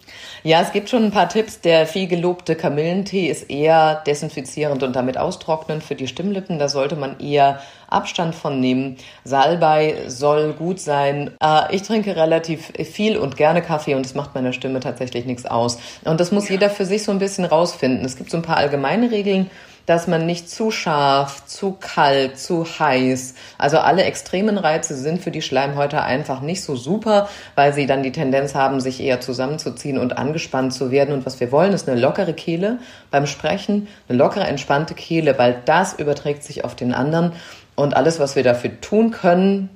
Ja, 0.42 0.61
es 0.61 0.73
gibt 0.73 0.88
schon 0.88 1.05
ein 1.05 1.11
paar 1.11 1.29
Tipps. 1.29 1.61
Der 1.61 1.87
viel 1.87 2.09
gelobte 2.09 2.57
Kamillentee 2.57 3.29
ist 3.29 3.51
eher 3.51 4.03
desinfizierend 4.07 4.83
und 4.83 4.97
damit 4.97 5.18
austrocknend 5.18 5.83
für 5.83 5.95
die 5.95 6.09
Stimmlippen. 6.09 6.59
Da 6.59 6.68
sollte 6.68 6.97
man 6.97 7.21
eher 7.21 7.61
Abstand 7.92 8.35
von 8.35 8.61
nehmen. 8.61 8.96
Salbei 9.24 9.96
soll 10.07 10.52
gut 10.52 10.81
sein. 10.81 11.31
Äh, 11.42 11.74
ich 11.74 11.83
trinke 11.83 12.16
relativ 12.16 12.72
viel 12.90 13.16
und 13.16 13.37
gerne 13.37 13.62
Kaffee 13.62 13.94
und 13.94 14.07
es 14.07 14.14
macht 14.14 14.35
meiner 14.35 14.52
Stimme 14.52 14.81
tatsächlich 14.81 15.24
nichts 15.24 15.46
aus. 15.46 15.78
Und 16.05 16.20
das 16.20 16.33
muss 16.33 16.48
jeder 16.48 16.70
für 16.70 16.85
sich 16.85 17.05
so 17.05 17.12
ein 17.12 17.18
bisschen 17.18 17.44
rausfinden. 17.44 18.05
Es 18.05 18.16
gibt 18.16 18.31
so 18.31 18.37
ein 18.37 18.42
paar 18.42 18.57
allgemeine 18.57 19.11
Regeln 19.11 19.50
dass 19.87 20.07
man 20.07 20.26
nicht 20.26 20.48
zu 20.48 20.70
scharf, 20.70 21.44
zu 21.46 21.72
kalt, 21.72 22.38
zu 22.38 22.64
heiß. 22.64 23.35
Also 23.59 23.78
alle 23.78 24.05
extremen 24.05 24.59
Reize 24.59 24.94
sind 24.94 25.20
für 25.20 25.31
die 25.31 25.42
Schleimhäute 25.42 26.02
einfach 26.02 26.40
nicht 26.40 26.62
so 26.62 26.76
super, 26.76 27.28
weil 27.55 27.72
sie 27.72 27.87
dann 27.87 28.02
die 28.02 28.12
Tendenz 28.12 28.55
haben, 28.55 28.81
sich 28.81 29.00
eher 29.00 29.20
zusammenzuziehen 29.20 29.98
und 29.98 30.18
angespannt 30.18 30.72
zu 30.72 30.90
werden. 30.90 31.14
Und 31.14 31.26
was 31.26 31.40
wir 31.40 31.50
wollen, 31.50 31.72
ist 31.72 31.88
eine 31.88 32.00
lockere 32.00 32.35
Kehle 32.35 32.78
beim 33.11 33.26
Sprechen, 33.26 33.88
eine 34.09 34.18
lockere, 34.18 34.46
entspannte 34.46 34.94
Kehle, 34.94 35.38
weil 35.38 35.61
das 35.64 35.94
überträgt 35.94 36.44
sich 36.44 36.64
auf 36.64 36.76
den 36.76 36.94
anderen. 36.94 37.33
Und 37.75 37.95
alles, 37.95 38.19
was 38.19 38.37
wir 38.37 38.43
dafür 38.43 38.81
tun 38.81 39.11
können, 39.11 39.71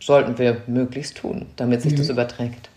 sollten 0.00 0.38
wir 0.38 0.62
möglichst 0.66 1.18
tun, 1.18 1.46
damit 1.56 1.82
sich 1.82 1.92
mhm. 1.92 1.98
das 1.98 2.08
überträgt. 2.08 2.70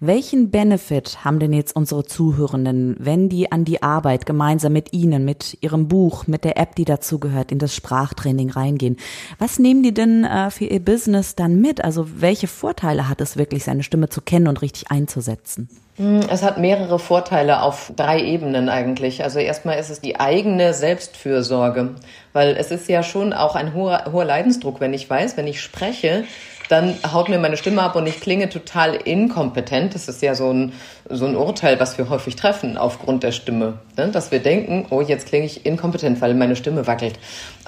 Welchen 0.00 0.50
Benefit 0.50 1.24
haben 1.24 1.38
denn 1.38 1.52
jetzt 1.52 1.74
unsere 1.76 2.04
Zuhörenden, 2.04 2.96
wenn 2.98 3.28
die 3.28 3.52
an 3.52 3.64
die 3.64 3.82
Arbeit 3.82 4.26
gemeinsam 4.26 4.72
mit 4.72 4.92
Ihnen, 4.92 5.24
mit 5.24 5.58
Ihrem 5.60 5.88
Buch, 5.88 6.26
mit 6.26 6.44
der 6.44 6.56
App, 6.56 6.74
die 6.76 6.84
dazugehört, 6.84 7.52
in 7.52 7.58
das 7.58 7.74
Sprachtraining 7.74 8.50
reingehen? 8.50 8.96
Was 9.38 9.58
nehmen 9.58 9.82
die 9.82 9.94
denn 9.94 10.24
äh, 10.24 10.50
für 10.50 10.64
ihr 10.64 10.84
Business 10.84 11.34
dann 11.34 11.60
mit? 11.60 11.84
Also 11.84 12.06
welche 12.20 12.46
Vorteile 12.46 13.08
hat 13.08 13.20
es 13.20 13.36
wirklich, 13.36 13.64
seine 13.64 13.82
Stimme 13.82 14.08
zu 14.08 14.20
kennen 14.20 14.48
und 14.48 14.62
richtig 14.62 14.90
einzusetzen? 14.90 15.68
Hm, 16.00 16.20
es 16.30 16.42
hat 16.42 16.56
mehrere 16.56 16.98
Vorteile 16.98 17.62
auf 17.62 17.92
drei 17.94 18.22
Ebenen 18.24 18.70
eigentlich. 18.70 19.22
Also 19.22 19.38
erstmal 19.38 19.78
ist 19.78 19.90
es 19.90 20.00
die 20.00 20.18
eigene 20.18 20.72
Selbstfürsorge, 20.72 21.94
weil 22.32 22.56
es 22.56 22.70
ist 22.70 22.88
ja 22.88 23.02
schon 23.02 23.34
auch 23.34 23.54
ein 23.54 23.74
hoher, 23.74 24.10
hoher 24.10 24.24
Leidensdruck, 24.24 24.80
wenn 24.80 24.94
ich 24.94 25.10
weiß, 25.10 25.36
wenn 25.36 25.46
ich 25.46 25.60
spreche, 25.60 26.24
dann 26.70 26.94
haut 27.12 27.28
mir 27.28 27.40
meine 27.40 27.56
Stimme 27.56 27.82
ab 27.82 27.96
und 27.96 28.06
ich 28.06 28.20
klinge 28.20 28.48
total 28.48 28.94
inkompetent. 28.94 29.96
Das 29.96 30.06
ist 30.06 30.22
ja 30.22 30.36
so 30.36 30.52
ein, 30.52 30.72
so 31.08 31.26
ein 31.26 31.34
Urteil, 31.34 31.80
was 31.80 31.98
wir 31.98 32.08
häufig 32.08 32.36
treffen 32.36 32.76
aufgrund 32.76 33.24
der 33.24 33.32
Stimme. 33.32 33.80
Ne? 33.96 34.08
Dass 34.08 34.30
wir 34.30 34.38
denken, 34.38 34.86
oh, 34.90 35.00
jetzt 35.00 35.26
klinge 35.26 35.46
ich 35.46 35.66
inkompetent, 35.66 36.20
weil 36.20 36.32
meine 36.34 36.54
Stimme 36.54 36.86
wackelt. 36.86 37.18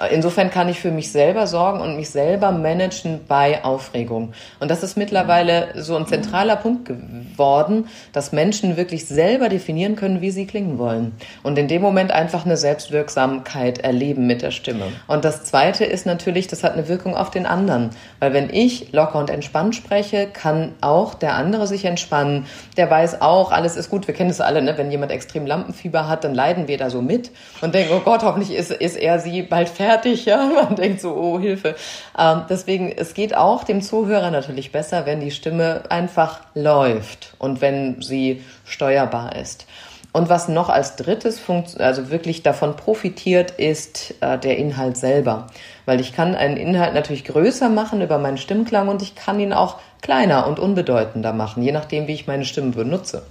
Insofern 0.09 0.49
kann 0.49 0.69
ich 0.69 0.79
für 0.79 0.91
mich 0.91 1.11
selber 1.11 1.47
sorgen 1.47 1.81
und 1.81 1.97
mich 1.97 2.11
selber 2.11 2.53
managen 2.53 3.19
bei 3.27 3.65
Aufregung. 3.65 4.31
Und 4.61 4.71
das 4.71 4.83
ist 4.83 4.95
mittlerweile 4.95 5.73
so 5.75 5.97
ein 5.97 6.07
zentraler 6.07 6.55
Punkt 6.55 6.85
geworden, 6.85 7.89
dass 8.13 8.31
Menschen 8.31 8.77
wirklich 8.77 9.05
selber 9.05 9.49
definieren 9.49 9.97
können, 9.97 10.21
wie 10.21 10.31
sie 10.31 10.47
klingen 10.47 10.77
wollen. 10.77 11.11
Und 11.43 11.59
in 11.59 11.67
dem 11.67 11.81
Moment 11.81 12.11
einfach 12.11 12.45
eine 12.45 12.55
Selbstwirksamkeit 12.55 13.79
erleben 13.79 14.27
mit 14.27 14.41
der 14.41 14.51
Stimme. 14.51 14.85
Und 15.07 15.25
das 15.25 15.43
Zweite 15.43 15.83
ist 15.83 16.05
natürlich, 16.05 16.47
das 16.47 16.63
hat 16.63 16.71
eine 16.71 16.87
Wirkung 16.87 17.17
auf 17.17 17.31
den 17.31 17.45
anderen. 17.45 17.89
Weil 18.19 18.31
wenn 18.31 18.49
ich 18.49 18.92
locker 18.93 19.17
und 19.17 19.29
entspannt 19.29 19.75
spreche, 19.75 20.27
kann 20.27 20.73
auch 20.79 21.15
der 21.15 21.33
andere 21.33 21.65
sich 21.67 21.83
entspannen. 21.83 22.45
Der 22.77 22.89
weiß 22.89 23.21
auch, 23.21 23.51
alles 23.51 23.75
ist 23.75 23.89
gut. 23.89 24.07
Wir 24.07 24.13
kennen 24.13 24.29
es 24.29 24.39
alle, 24.39 24.61
ne? 24.61 24.77
wenn 24.77 24.91
jemand 24.91 25.11
extrem 25.11 25.45
Lampenfieber 25.47 26.07
hat, 26.07 26.23
dann 26.23 26.35
leiden 26.35 26.67
wir 26.67 26.77
da 26.77 26.91
so 26.91 27.01
mit 27.01 27.31
und 27.61 27.73
denken, 27.73 27.91
oh 27.95 28.01
Gott, 28.01 28.21
hoffentlich 28.23 28.55
ist, 28.55 28.71
ist 28.71 28.95
er 28.95 29.19
sie 29.19 29.41
bald 29.41 29.67
fertig. 29.67 30.25
Ja? 30.25 30.47
Man 30.63 30.75
denkt 30.75 31.01
so, 31.01 31.15
oh 31.15 31.39
Hilfe. 31.39 31.75
Ähm, 32.17 32.43
deswegen, 32.49 32.91
es 32.91 33.15
geht 33.15 33.35
auch 33.35 33.63
dem 33.63 33.81
Zuhörer 33.81 34.29
natürlich 34.29 34.71
besser, 34.71 35.07
wenn 35.07 35.19
die 35.19 35.31
Stimme 35.31 35.83
einfach 35.89 36.41
läuft 36.53 37.33
und 37.39 37.61
wenn 37.61 37.99
sie 38.01 38.43
steuerbar 38.63 39.35
ist. 39.35 39.65
Und 40.13 40.29
was 40.29 40.47
noch 40.47 40.69
als 40.69 40.95
drittes 40.95 41.41
also 41.79 42.11
wirklich 42.11 42.43
davon 42.43 42.75
profitiert, 42.75 43.51
ist 43.51 44.13
äh, 44.21 44.37
der 44.37 44.57
Inhalt 44.57 44.95
selber. 44.95 45.47
Weil 45.85 45.99
ich 45.99 46.13
kann 46.13 46.35
einen 46.35 46.55
Inhalt 46.55 46.93
natürlich 46.93 47.25
größer 47.25 47.67
machen 47.67 47.99
über 48.01 48.19
meinen 48.19 48.37
Stimmklang 48.37 48.89
und 48.89 49.01
ich 49.01 49.15
kann 49.15 49.39
ihn 49.39 49.53
auch 49.53 49.79
kleiner 50.03 50.45
und 50.45 50.59
unbedeutender 50.59 51.33
machen, 51.33 51.63
je 51.63 51.71
nachdem, 51.71 52.07
wie 52.07 52.13
ich 52.13 52.27
meine 52.27 52.45
Stimme 52.45 52.71
benutze. 52.71 53.23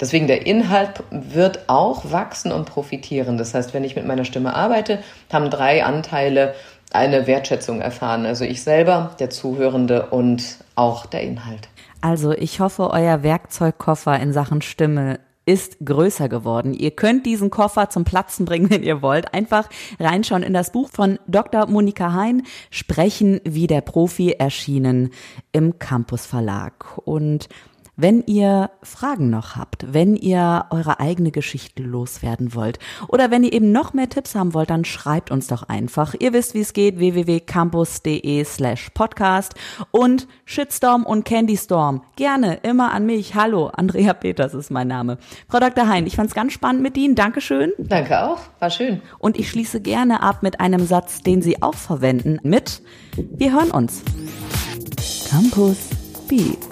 Deswegen 0.00 0.26
der 0.26 0.46
Inhalt 0.46 1.02
wird 1.10 1.68
auch 1.68 2.10
wachsen 2.10 2.50
und 2.50 2.64
profitieren. 2.64 3.36
Das 3.36 3.52
heißt, 3.52 3.74
wenn 3.74 3.84
ich 3.84 3.94
mit 3.94 4.06
meiner 4.06 4.24
Stimme 4.24 4.54
arbeite, 4.54 5.00
haben 5.30 5.50
drei 5.50 5.84
Anteile 5.84 6.54
eine 6.92 7.26
Wertschätzung 7.26 7.82
erfahren. 7.82 8.24
Also 8.24 8.44
ich 8.44 8.62
selber, 8.62 9.10
der 9.18 9.28
Zuhörende 9.28 10.06
und 10.06 10.58
auch 10.76 11.04
der 11.04 11.22
Inhalt. 11.22 11.68
Also 12.00 12.32
ich 12.32 12.60
hoffe, 12.60 12.90
euer 12.90 13.22
Werkzeugkoffer 13.22 14.18
in 14.18 14.32
Sachen 14.32 14.62
Stimme 14.62 15.18
ist 15.44 15.78
größer 15.84 16.28
geworden. 16.28 16.74
Ihr 16.74 16.92
könnt 16.92 17.26
diesen 17.26 17.50
Koffer 17.50 17.90
zum 17.90 18.04
Platzen 18.04 18.44
bringen, 18.44 18.70
wenn 18.70 18.82
ihr 18.82 19.02
wollt. 19.02 19.34
Einfach 19.34 19.68
reinschauen 19.98 20.42
in 20.42 20.52
das 20.54 20.72
Buch 20.72 20.88
von 20.92 21.18
Dr. 21.26 21.66
Monika 21.66 22.12
Hein, 22.12 22.42
Sprechen 22.70 23.40
wie 23.44 23.66
der 23.66 23.80
Profi, 23.80 24.32
erschienen 24.32 25.10
im 25.52 25.78
Campus 25.78 26.26
Verlag. 26.26 26.98
Und 27.04 27.48
wenn 27.96 28.22
ihr 28.26 28.70
Fragen 28.82 29.28
noch 29.28 29.56
habt, 29.56 29.92
wenn 29.92 30.16
ihr 30.16 30.64
eure 30.70 30.98
eigene 30.98 31.30
Geschichte 31.30 31.82
loswerden 31.82 32.54
wollt 32.54 32.78
oder 33.08 33.30
wenn 33.30 33.44
ihr 33.44 33.52
eben 33.52 33.70
noch 33.70 33.92
mehr 33.92 34.08
Tipps 34.08 34.34
haben 34.34 34.54
wollt, 34.54 34.70
dann 34.70 34.84
schreibt 34.84 35.30
uns 35.30 35.46
doch 35.46 35.64
einfach. 35.64 36.14
Ihr 36.18 36.32
wisst, 36.32 36.54
wie 36.54 36.60
es 36.60 36.72
geht, 36.72 36.98
www.campus.de 36.98 38.44
slash 38.44 38.90
podcast 38.94 39.54
und 39.90 40.26
Shitstorm 40.46 41.04
und 41.04 41.24
Candystorm. 41.24 42.02
Gerne, 42.16 42.54
immer 42.62 42.92
an 42.92 43.04
mich. 43.04 43.34
Hallo, 43.34 43.66
Andrea 43.68 44.14
Peters 44.14 44.54
ist 44.54 44.70
mein 44.70 44.88
Name. 44.88 45.18
Frau 45.48 45.60
Dr. 45.60 45.86
Hein, 45.86 46.06
ich 46.06 46.16
fand 46.16 46.30
es 46.30 46.34
ganz 46.34 46.54
spannend 46.54 46.82
mit 46.82 46.96
Ihnen. 46.96 47.14
Dankeschön. 47.14 47.72
Danke 47.76 48.22
auch, 48.24 48.38
war 48.58 48.70
schön. 48.70 49.02
Und 49.18 49.38
ich 49.38 49.50
schließe 49.50 49.82
gerne 49.82 50.22
ab 50.22 50.42
mit 50.42 50.60
einem 50.60 50.86
Satz, 50.86 51.22
den 51.22 51.42
Sie 51.42 51.62
auch 51.62 51.74
verwenden, 51.74 52.38
mit 52.42 52.82
Wir 53.16 53.52
hören 53.52 53.70
uns. 53.70 54.02
Campus 55.28 55.90
Beats. 56.28 56.71